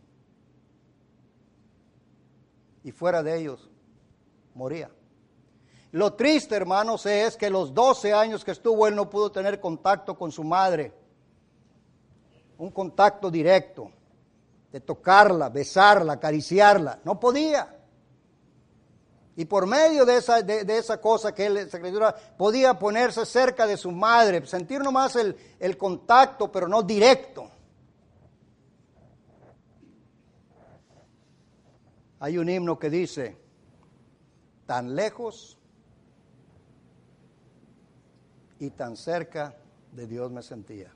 Y 2.83 2.91
fuera 2.91 3.21
de 3.23 3.37
ellos 3.37 3.69
moría. 4.53 4.89
Lo 5.91 6.13
triste, 6.13 6.55
hermanos, 6.55 7.05
es 7.05 7.37
que 7.37 7.49
los 7.49 7.73
12 7.73 8.13
años 8.13 8.43
que 8.43 8.51
estuvo 8.51 8.87
él 8.87 8.95
no 8.95 9.09
pudo 9.09 9.31
tener 9.31 9.59
contacto 9.59 10.17
con 10.17 10.31
su 10.31 10.43
madre. 10.43 10.93
Un 12.57 12.71
contacto 12.71 13.31
directo, 13.31 13.91
de 14.71 14.81
tocarla, 14.81 15.49
besarla, 15.49 16.13
acariciarla. 16.13 16.99
No 17.03 17.19
podía. 17.19 17.75
Y 19.37 19.45
por 19.45 19.67
medio 19.67 20.05
de 20.05 20.17
esa, 20.17 20.41
de, 20.41 20.77
esa 20.77 21.01
cosa 21.01 21.33
que 21.33 21.45
él, 21.45 21.57
esa 21.57 21.79
podía 22.37 22.79
ponerse 22.79 23.25
cerca 23.25 23.67
de 23.67 23.75
su 23.75 23.91
madre, 23.91 24.45
sentir 24.47 24.81
nomás 24.81 25.17
el, 25.17 25.35
el 25.59 25.77
contacto, 25.77 26.49
pero 26.51 26.67
no 26.67 26.83
directo. 26.83 27.49
Hay 32.19 32.37
un 32.37 32.49
himno 32.49 32.79
que 32.79 32.89
dice, 32.89 33.37
tan 34.65 34.95
lejos 34.95 35.57
y 38.65 38.71
tan 38.71 38.97
cerca 38.97 39.55
de 39.91 40.07
Dios 40.07 40.31
me 40.31 40.41
sentía. 40.41 40.91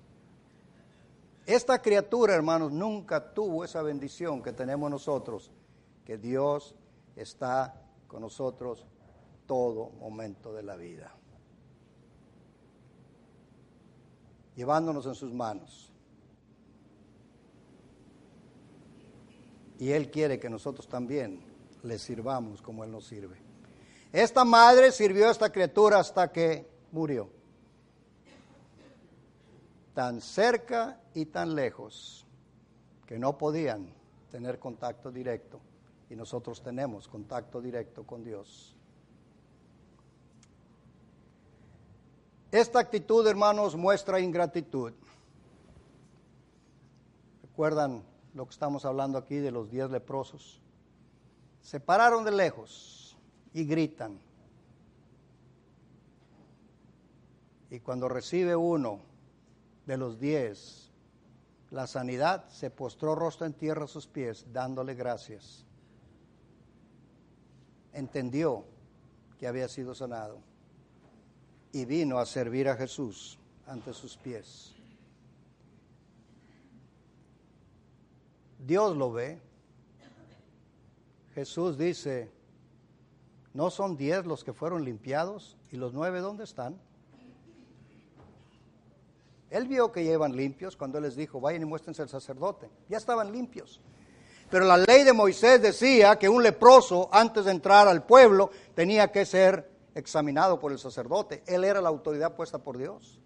Esta 1.46 1.82
criatura, 1.82 2.34
hermanos, 2.34 2.72
nunca 2.72 3.34
tuvo 3.34 3.64
esa 3.64 3.82
bendición 3.82 4.42
que 4.42 4.54
tenemos 4.54 4.90
nosotros, 4.90 5.52
que 6.06 6.18
Dios 6.18 6.76
está 7.16 7.82
con 8.08 8.22
nosotros 8.22 8.86
todo 9.46 9.92
momento 10.00 10.54
de 10.54 10.64
la 10.64 10.76
vida, 10.76 11.14
llevándonos 14.56 15.06
en 15.06 15.16
sus 15.16 15.34
manos. 15.34 15.92
Y 19.80 19.92
Él 19.92 20.12
quiere 20.12 20.40
que 20.40 20.50
nosotros 20.50 20.88
también 20.88 21.42
le 21.84 21.98
sirvamos 21.98 22.62
como 22.62 22.84
Él 22.84 22.92
nos 22.92 23.08
sirve. 23.08 23.38
Esta 24.12 24.44
madre 24.44 24.92
sirvió 24.92 25.28
a 25.28 25.32
esta 25.32 25.52
criatura 25.52 26.00
hasta 26.00 26.32
que 26.32 26.68
murió 26.92 27.39
tan 30.00 30.22
cerca 30.22 30.98
y 31.14 31.26
tan 31.26 31.56
lejos 31.56 32.26
que 33.06 33.20
no 33.20 33.38
podían 33.38 33.94
tener 34.32 34.58
contacto 34.58 35.12
directo 35.12 35.60
y 36.10 36.16
nosotros 36.16 36.62
tenemos 36.62 37.10
contacto 37.10 37.60
directo 37.62 38.08
con 38.08 38.24
Dios. 38.24 38.78
Esta 42.50 42.80
actitud, 42.80 43.28
hermanos, 43.28 43.76
muestra 43.76 44.22
ingratitud. 44.22 44.94
¿Recuerdan 47.42 48.02
lo 48.34 48.46
que 48.46 48.52
estamos 48.52 48.86
hablando 48.86 49.18
aquí 49.18 49.36
de 49.36 49.52
los 49.52 49.70
diez 49.70 49.92
leprosos? 49.92 50.62
Se 51.62 51.82
pararon 51.82 52.24
de 52.24 52.32
lejos 52.32 53.18
y 53.54 53.66
gritan. 53.66 54.18
Y 57.70 57.82
cuando 57.82 58.08
recibe 58.08 58.56
uno 58.56 59.09
de 59.90 59.98
los 59.98 60.20
diez, 60.20 60.92
la 61.72 61.88
sanidad, 61.88 62.48
se 62.50 62.70
postró 62.70 63.16
rostro 63.16 63.48
en 63.48 63.54
tierra 63.54 63.86
a 63.86 63.88
sus 63.88 64.06
pies, 64.06 64.46
dándole 64.54 64.94
gracias. 64.94 65.66
Entendió 67.92 68.66
que 69.40 69.48
había 69.48 69.68
sido 69.68 69.96
sanado 69.96 70.38
y 71.72 71.86
vino 71.86 72.20
a 72.20 72.28
servir 72.28 72.70
a 72.70 72.76
Jesús 72.76 73.40
ante 73.66 73.92
sus 73.96 74.16
pies. 74.16 74.76
Dios 78.60 78.96
lo 78.96 79.12
ve. 79.12 79.42
Jesús 81.34 81.80
dice, 81.80 82.30
¿no 83.56 83.72
son 83.72 83.98
diez 83.98 84.24
los 84.24 84.44
que 84.44 84.54
fueron 84.54 84.86
limpiados? 84.86 85.58
¿Y 85.72 85.78
los 85.78 85.94
nueve 85.94 86.20
dónde 86.20 86.44
están? 86.44 86.80
Él 89.50 89.68
vio 89.68 89.92
que 89.92 90.06
ya 90.06 90.28
limpios 90.28 90.78
cuando 90.78 91.00
les 91.00 91.16
dijo, 91.16 91.40
vayan 91.40 91.64
y 91.64 91.66
muéstrense 91.66 92.02
al 92.02 92.10
sacerdote. 92.10 92.70
Ya 92.88 92.98
estaban 92.98 93.32
limpios. 93.32 93.82
Pero 94.50 94.66
la 94.66 94.78
ley 94.78 95.04
de 95.04 95.14
Moisés 95.14 95.62
decía 95.62 96.18
que 96.18 96.30
un 96.30 96.44
leproso, 96.44 97.10
antes 97.12 97.46
de 97.46 97.52
entrar 97.52 97.88
al 97.88 98.04
pueblo, 98.04 98.52
tenía 98.76 99.12
que 99.12 99.26
ser 99.26 99.70
examinado 99.96 100.60
por 100.60 100.72
el 100.72 100.80
sacerdote. 100.80 101.44
Él 101.46 101.64
era 101.64 101.82
la 101.82 101.90
autoridad 101.90 102.36
puesta 102.36 102.60
por 102.60 102.78
Dios. 102.78 103.20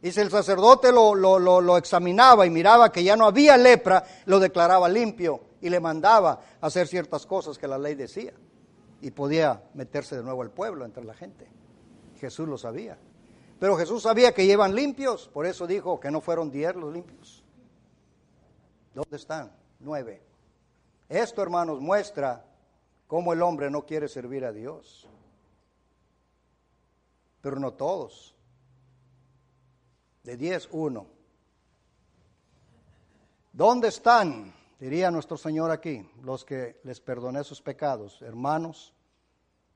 Y 0.00 0.10
si 0.10 0.20
el 0.20 0.30
sacerdote 0.30 0.90
lo, 0.90 1.14
lo, 1.14 1.76
examinaba 1.76 2.44
y 2.44 2.50
miraba 2.50 2.90
que 2.90 3.04
ya 3.04 3.16
no 3.16 3.26
había 3.26 3.56
lepra, 3.56 4.04
lo 4.26 4.40
declaraba 4.40 4.88
limpio 4.88 5.40
y 5.60 5.70
le 5.70 5.78
mandaba 5.78 6.40
hacer 6.60 6.88
ciertas 6.88 7.24
cosas 7.24 7.56
que 7.56 7.68
la 7.68 7.78
ley 7.78 7.94
decía. 7.94 8.32
Y 9.00 9.12
podía 9.12 9.62
meterse 9.74 10.16
de 10.16 10.24
nuevo 10.24 10.42
al 10.42 10.50
pueblo 10.50 10.84
entre 10.84 11.04
la 11.04 11.14
gente. 11.14 11.48
Jesús 12.20 12.48
lo 12.48 12.58
sabía. 12.58 12.98
Pero 13.62 13.76
Jesús 13.76 14.02
sabía 14.02 14.34
que 14.34 14.44
llevan 14.44 14.74
limpios, 14.74 15.28
por 15.28 15.46
eso 15.46 15.68
dijo 15.68 16.00
que 16.00 16.10
no 16.10 16.20
fueron 16.20 16.50
diez 16.50 16.74
los 16.74 16.92
limpios. 16.92 17.44
¿Dónde 18.92 19.16
están? 19.16 19.52
Nueve. 19.78 20.20
Esto, 21.08 21.40
hermanos, 21.42 21.80
muestra 21.80 22.44
cómo 23.06 23.32
el 23.32 23.40
hombre 23.40 23.70
no 23.70 23.86
quiere 23.86 24.08
servir 24.08 24.44
a 24.44 24.50
Dios. 24.50 25.06
Pero 27.40 27.60
no 27.60 27.74
todos. 27.74 28.34
De 30.24 30.36
diez, 30.36 30.68
uno. 30.72 31.06
¿Dónde 33.52 33.86
están, 33.86 34.52
diría 34.80 35.08
nuestro 35.12 35.36
Señor 35.36 35.70
aquí, 35.70 36.04
los 36.24 36.44
que 36.44 36.80
les 36.82 37.00
perdoné 37.00 37.44
sus 37.44 37.62
pecados, 37.62 38.22
hermanos 38.22 38.92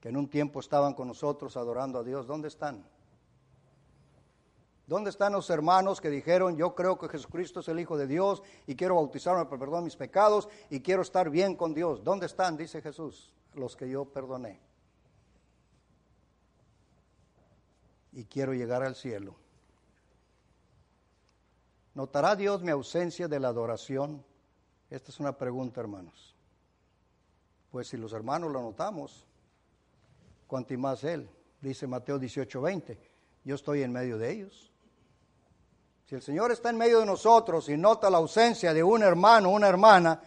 que 0.01 0.09
en 0.09 0.17
un 0.17 0.29
tiempo 0.29 0.59
estaban 0.59 0.93
con 0.93 1.07
nosotros 1.07 1.57
adorando 1.57 2.01
a 2.01 2.03
Dios? 2.03 2.27
¿Dónde 2.27 2.49
están? 2.49 2.85
¿Dónde 4.87 5.11
están 5.11 5.33
los 5.33 5.51
hermanos 5.51 6.01
que 6.01 6.09
dijeron, 6.09 6.57
yo 6.57 6.77
creo 6.77 6.97
que 6.97 7.09
Jesucristo 7.09 7.59
es 7.59 7.67
el 7.69 7.81
Hijo 7.81 7.97
de 7.97 8.07
Dios 8.07 8.43
y 8.69 8.77
quiero 8.77 8.95
bautizarme 8.95 9.45
para 9.47 9.59
perdonar 9.59 9.83
mis 9.83 9.97
pecados 9.97 10.49
y 10.71 10.81
quiero 10.81 11.03
estar 11.03 11.29
bien 11.29 11.57
con 11.57 11.75
Dios? 11.75 12.05
¿Dónde 12.05 12.27
están, 12.27 12.57
dice 12.57 12.81
Jesús, 12.81 13.35
los 13.55 13.75
que 13.75 13.89
yo 13.91 14.05
perdoné? 14.05 14.61
Y 18.13 18.25
quiero 18.27 18.55
llegar 18.55 18.85
al 18.85 18.95
cielo. 18.95 19.35
¿Notará 21.95 22.37
Dios 22.37 22.63
mi 22.63 22.71
ausencia 22.71 23.27
de 23.27 23.41
la 23.41 23.49
adoración? 23.49 24.25
Esta 24.89 25.11
es 25.11 25.19
una 25.19 25.37
pregunta, 25.37 25.81
hermanos. 25.81 26.37
Pues 27.73 27.89
si 27.89 27.97
los 27.97 28.13
hermanos 28.13 28.53
lo 28.53 28.63
notamos, 28.63 29.27
cuanto 30.47 30.79
más 30.79 31.03
Él, 31.03 31.29
dice 31.61 31.89
Mateo 31.89 32.21
18, 32.21 32.61
20, 32.61 32.99
yo 33.45 33.55
estoy 33.57 33.83
en 33.83 33.93
medio 33.93 34.17
de 34.17 34.31
ellos. 34.31 34.73
Si 36.07 36.15
el 36.15 36.23
Señor 36.23 36.53
está 36.53 36.71
en 36.71 36.77
medio 36.77 37.01
de 37.01 37.07
nosotros 37.07 37.69
y 37.69 37.77
nota 37.77 38.09
la 38.09 38.19
ausencia 38.19 38.73
de 38.73 38.83
un 38.83 39.03
hermano 39.03 39.51
una 39.51 39.69
hermana, 39.69 40.23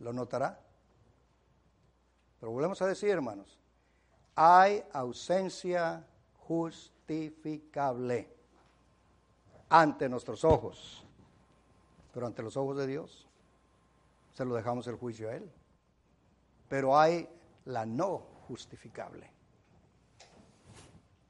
lo 0.00 0.12
notará. 0.12 0.60
Pero 2.38 2.52
volvemos 2.52 2.80
a 2.82 2.86
decir, 2.86 3.08
hermanos, 3.08 3.58
hay 4.34 4.84
ausencia 4.92 6.06
justificable 6.40 8.30
ante 9.70 10.08
nuestros 10.08 10.44
ojos, 10.44 11.02
pero 12.12 12.26
ante 12.26 12.42
los 12.42 12.58
ojos 12.58 12.76
de 12.76 12.86
Dios 12.86 13.26
se 14.34 14.44
lo 14.44 14.54
dejamos 14.54 14.86
el 14.86 14.96
juicio 14.96 15.30
a 15.30 15.36
Él. 15.36 15.50
Pero 16.68 16.98
hay 16.98 17.26
la 17.64 17.86
no 17.86 18.18
justificable. 18.48 19.30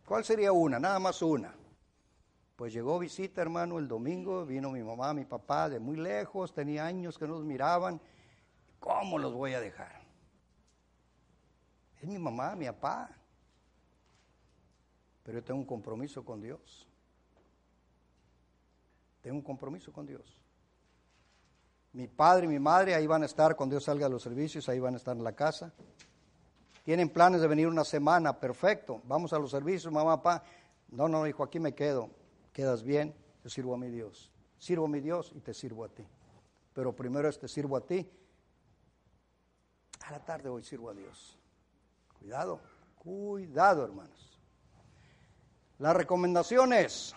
¿Cuál 0.04 0.24
sería 0.24 0.50
una? 0.50 0.80
Nada 0.80 0.98
más 0.98 1.22
una. 1.22 1.54
Pues 2.56 2.72
llegó 2.72 2.98
visita, 2.98 3.42
hermano, 3.42 3.78
el 3.78 3.86
domingo, 3.86 4.46
vino 4.46 4.70
mi 4.70 4.82
mamá, 4.82 5.12
mi 5.12 5.26
papá 5.26 5.68
de 5.68 5.78
muy 5.78 5.96
lejos, 5.96 6.54
tenía 6.54 6.86
años 6.86 7.18
que 7.18 7.28
nos 7.28 7.44
miraban. 7.44 8.00
¿Cómo 8.80 9.18
los 9.18 9.34
voy 9.34 9.52
a 9.52 9.60
dejar? 9.60 10.00
Es 12.00 12.08
mi 12.08 12.18
mamá, 12.18 12.56
mi 12.56 12.64
papá. 12.64 13.10
Pero 15.22 15.38
yo 15.38 15.44
tengo 15.44 15.60
un 15.60 15.66
compromiso 15.66 16.24
con 16.24 16.40
Dios. 16.40 16.86
Tengo 19.20 19.36
un 19.36 19.42
compromiso 19.42 19.92
con 19.92 20.06
Dios. 20.06 20.38
Mi 21.92 22.08
padre 22.08 22.46
y 22.46 22.48
mi 22.48 22.58
madre 22.58 22.94
ahí 22.94 23.06
van 23.06 23.22
a 23.22 23.26
estar 23.26 23.54
cuando 23.54 23.74
Dios 23.74 23.84
salga 23.84 24.06
a 24.06 24.08
los 24.08 24.22
servicios, 24.22 24.68
ahí 24.68 24.78
van 24.78 24.94
a 24.94 24.96
estar 24.96 25.14
en 25.14 25.24
la 25.24 25.32
casa. 25.32 25.74
Tienen 26.84 27.10
planes 27.10 27.42
de 27.42 27.48
venir 27.48 27.66
una 27.66 27.84
semana, 27.84 28.38
perfecto. 28.38 29.02
Vamos 29.04 29.32
a 29.34 29.38
los 29.38 29.50
servicios, 29.50 29.92
mamá, 29.92 30.22
papá. 30.22 30.42
No, 30.88 31.08
no, 31.08 31.26
hijo, 31.26 31.42
aquí 31.42 31.58
me 31.58 31.74
quedo. 31.74 32.08
Quedas 32.56 32.82
bien, 32.82 33.14
te 33.42 33.50
sirvo 33.50 33.74
a 33.74 33.76
mi 33.76 33.90
Dios. 33.90 34.30
Sirvo 34.56 34.86
a 34.86 34.88
mi 34.88 35.00
Dios 35.00 35.30
y 35.34 35.40
te 35.40 35.52
sirvo 35.52 35.84
a 35.84 35.90
ti. 35.90 36.02
Pero 36.72 36.96
primero 36.96 37.28
es 37.28 37.38
te 37.38 37.48
sirvo 37.48 37.76
a 37.76 37.82
ti. 37.82 38.10
A 40.06 40.12
la 40.12 40.24
tarde 40.24 40.48
hoy 40.48 40.62
sirvo 40.62 40.88
a 40.88 40.94
Dios. 40.94 41.38
Cuidado, 42.18 42.58
cuidado, 42.94 43.84
hermanos. 43.84 44.40
La 45.78 45.92
recomendación 45.92 46.72
es, 46.72 47.14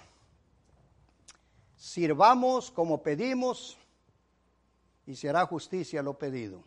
sirvamos 1.78 2.70
como 2.70 3.02
pedimos 3.02 3.78
y 5.06 5.16
se 5.16 5.30
hará 5.30 5.46
justicia 5.46 6.04
lo 6.04 6.20
pedido. 6.20 6.66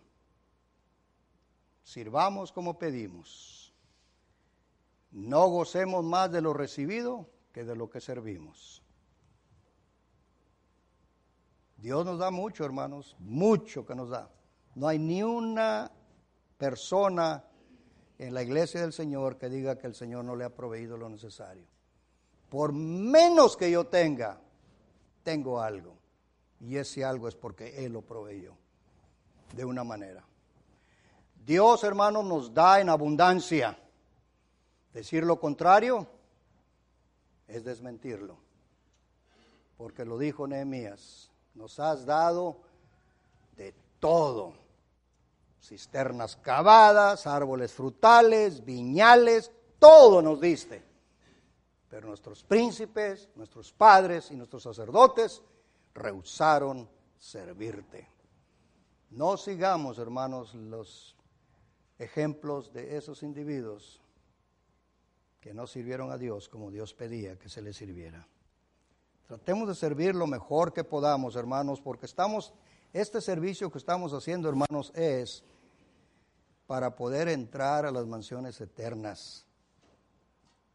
Sirvamos 1.84 2.50
como 2.50 2.78
pedimos. 2.78 3.70
No 5.10 5.48
gocemos 5.48 6.02
más 6.02 6.32
de 6.32 6.40
lo 6.40 6.54
recibido 6.54 7.28
que 7.52 7.64
de 7.64 7.76
lo 7.76 7.90
que 7.90 8.00
servimos. 8.00 8.82
Dios 11.76 12.04
nos 12.04 12.18
da 12.18 12.30
mucho, 12.30 12.64
hermanos, 12.64 13.16
mucho 13.18 13.84
que 13.84 13.94
nos 13.94 14.08
da. 14.08 14.30
No 14.74 14.88
hay 14.88 14.98
ni 14.98 15.22
una 15.22 15.90
persona 16.56 17.44
en 18.18 18.34
la 18.34 18.42
iglesia 18.42 18.80
del 18.80 18.92
Señor 18.92 19.36
que 19.36 19.48
diga 19.48 19.76
que 19.76 19.88
el 19.88 19.94
Señor 19.94 20.24
no 20.24 20.36
le 20.36 20.44
ha 20.44 20.54
proveído 20.54 20.96
lo 20.96 21.08
necesario. 21.08 21.66
Por 22.48 22.72
menos 22.72 23.56
que 23.56 23.70
yo 23.70 23.86
tenga, 23.86 24.40
tengo 25.22 25.60
algo. 25.60 25.98
Y 26.60 26.76
ese 26.76 27.04
algo 27.04 27.26
es 27.26 27.34
porque 27.34 27.84
Él 27.84 27.92
lo 27.92 28.02
proveyó 28.02 28.56
de 29.56 29.64
una 29.64 29.82
manera. 29.82 30.24
Dios, 31.44 31.82
hermanos, 31.82 32.24
nos 32.24 32.54
da 32.54 32.80
en 32.80 32.88
abundancia. 32.88 33.76
Decir 34.92 35.24
lo 35.24 35.40
contrario 35.40 36.06
es 37.52 37.64
desmentirlo. 37.64 38.36
Porque 39.76 40.04
lo 40.04 40.18
dijo 40.18 40.46
Nehemías, 40.46 41.30
nos 41.54 41.78
has 41.78 42.06
dado 42.06 42.60
de 43.56 43.74
todo. 44.00 44.54
Cisternas 45.60 46.36
cavadas, 46.36 47.26
árboles 47.26 47.72
frutales, 47.72 48.64
viñales, 48.64 49.52
todo 49.78 50.20
nos 50.22 50.40
diste. 50.40 50.82
Pero 51.88 52.08
nuestros 52.08 52.42
príncipes, 52.42 53.28
nuestros 53.36 53.72
padres 53.72 54.30
y 54.30 54.34
nuestros 54.34 54.62
sacerdotes 54.62 55.42
rehusaron 55.94 56.88
servirte. 57.18 58.08
No 59.10 59.36
sigamos, 59.36 59.98
hermanos, 59.98 60.54
los 60.54 61.16
ejemplos 61.98 62.72
de 62.72 62.96
esos 62.96 63.22
individuos 63.22 64.01
que 65.42 65.52
no 65.52 65.66
sirvieron 65.66 66.12
a 66.12 66.16
Dios 66.16 66.48
como 66.48 66.70
Dios 66.70 66.94
pedía 66.94 67.36
que 67.36 67.48
se 67.48 67.60
les 67.60 67.76
sirviera. 67.76 68.26
Tratemos 69.26 69.66
de 69.66 69.74
servir 69.74 70.14
lo 70.14 70.28
mejor 70.28 70.72
que 70.72 70.84
podamos, 70.84 71.34
hermanos, 71.34 71.80
porque 71.80 72.06
estamos, 72.06 72.54
este 72.92 73.20
servicio 73.20 73.70
que 73.72 73.78
estamos 73.78 74.12
haciendo, 74.12 74.48
hermanos, 74.48 74.92
es 74.94 75.42
para 76.68 76.94
poder 76.94 77.26
entrar 77.26 77.84
a 77.84 77.90
las 77.90 78.06
mansiones 78.06 78.60
eternas. 78.60 79.44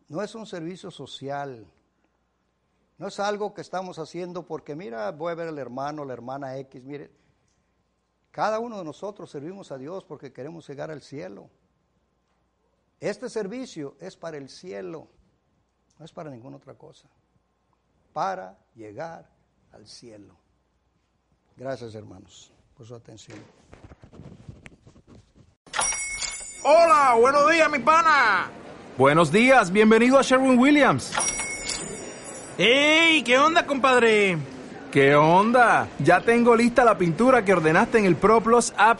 No 0.10 0.22
es 0.22 0.36
un 0.36 0.46
servicio 0.46 0.92
social, 0.92 1.66
no 2.98 3.08
es 3.08 3.20
algo 3.22 3.54
que 3.54 3.62
estamos 3.62 4.00
haciendo 4.00 4.46
porque, 4.46 4.76
mira, 4.76 5.12
voy 5.14 5.32
a 5.32 5.36
ver 5.36 5.48
al 5.48 5.60
hermano, 5.60 6.04
la 6.04 6.12
hermana 6.12 6.58
X, 6.58 6.84
mire, 6.84 7.10
cada 8.32 8.60
uno 8.60 8.78
de 8.78 8.84
nosotros 8.84 9.32
servimos 9.32 9.72
a 9.72 9.78
Dios 9.78 10.04
porque 10.04 10.34
queremos 10.34 10.68
llegar 10.68 10.92
al 10.92 11.02
cielo. 11.02 11.50
Este 13.00 13.30
servicio 13.30 13.96
es 14.00 14.16
para 14.16 14.38
el 14.38 14.50
cielo, 14.50 15.08
no 16.00 16.06
es 16.06 16.12
para 16.12 16.32
ninguna 16.32 16.58
otra 16.58 16.74
cosa, 16.74 17.08
para 18.12 18.58
llegar 18.74 19.30
al 19.72 19.86
cielo. 19.86 20.36
Gracias 21.56 21.94
hermanos 21.94 22.52
por 22.76 22.88
su 22.88 22.96
atención. 22.96 23.38
Hola, 26.64 27.16
buenos 27.20 27.52
días 27.52 27.70
mi 27.70 27.80
pana. 27.80 28.50
Buenos 28.98 29.32
días, 29.32 29.72
bienvenido 29.72 30.18
a 30.18 30.24
Sherwin 30.24 30.58
Williams. 30.58 31.14
¡Ey! 32.58 33.22
¿Qué 33.22 33.38
onda, 33.38 33.68
compadre? 33.68 34.40
¿Qué 34.92 35.14
onda? 35.14 35.88
Ya 36.00 36.22
tengo 36.22 36.56
lista 36.56 36.84
la 36.84 36.98
pintura 36.98 37.46
que 37.46 37.54
ordenaste 37.54 38.00
en 38.00 38.06
el 38.06 38.16
ProPlus 38.16 38.74
app. 38.76 39.00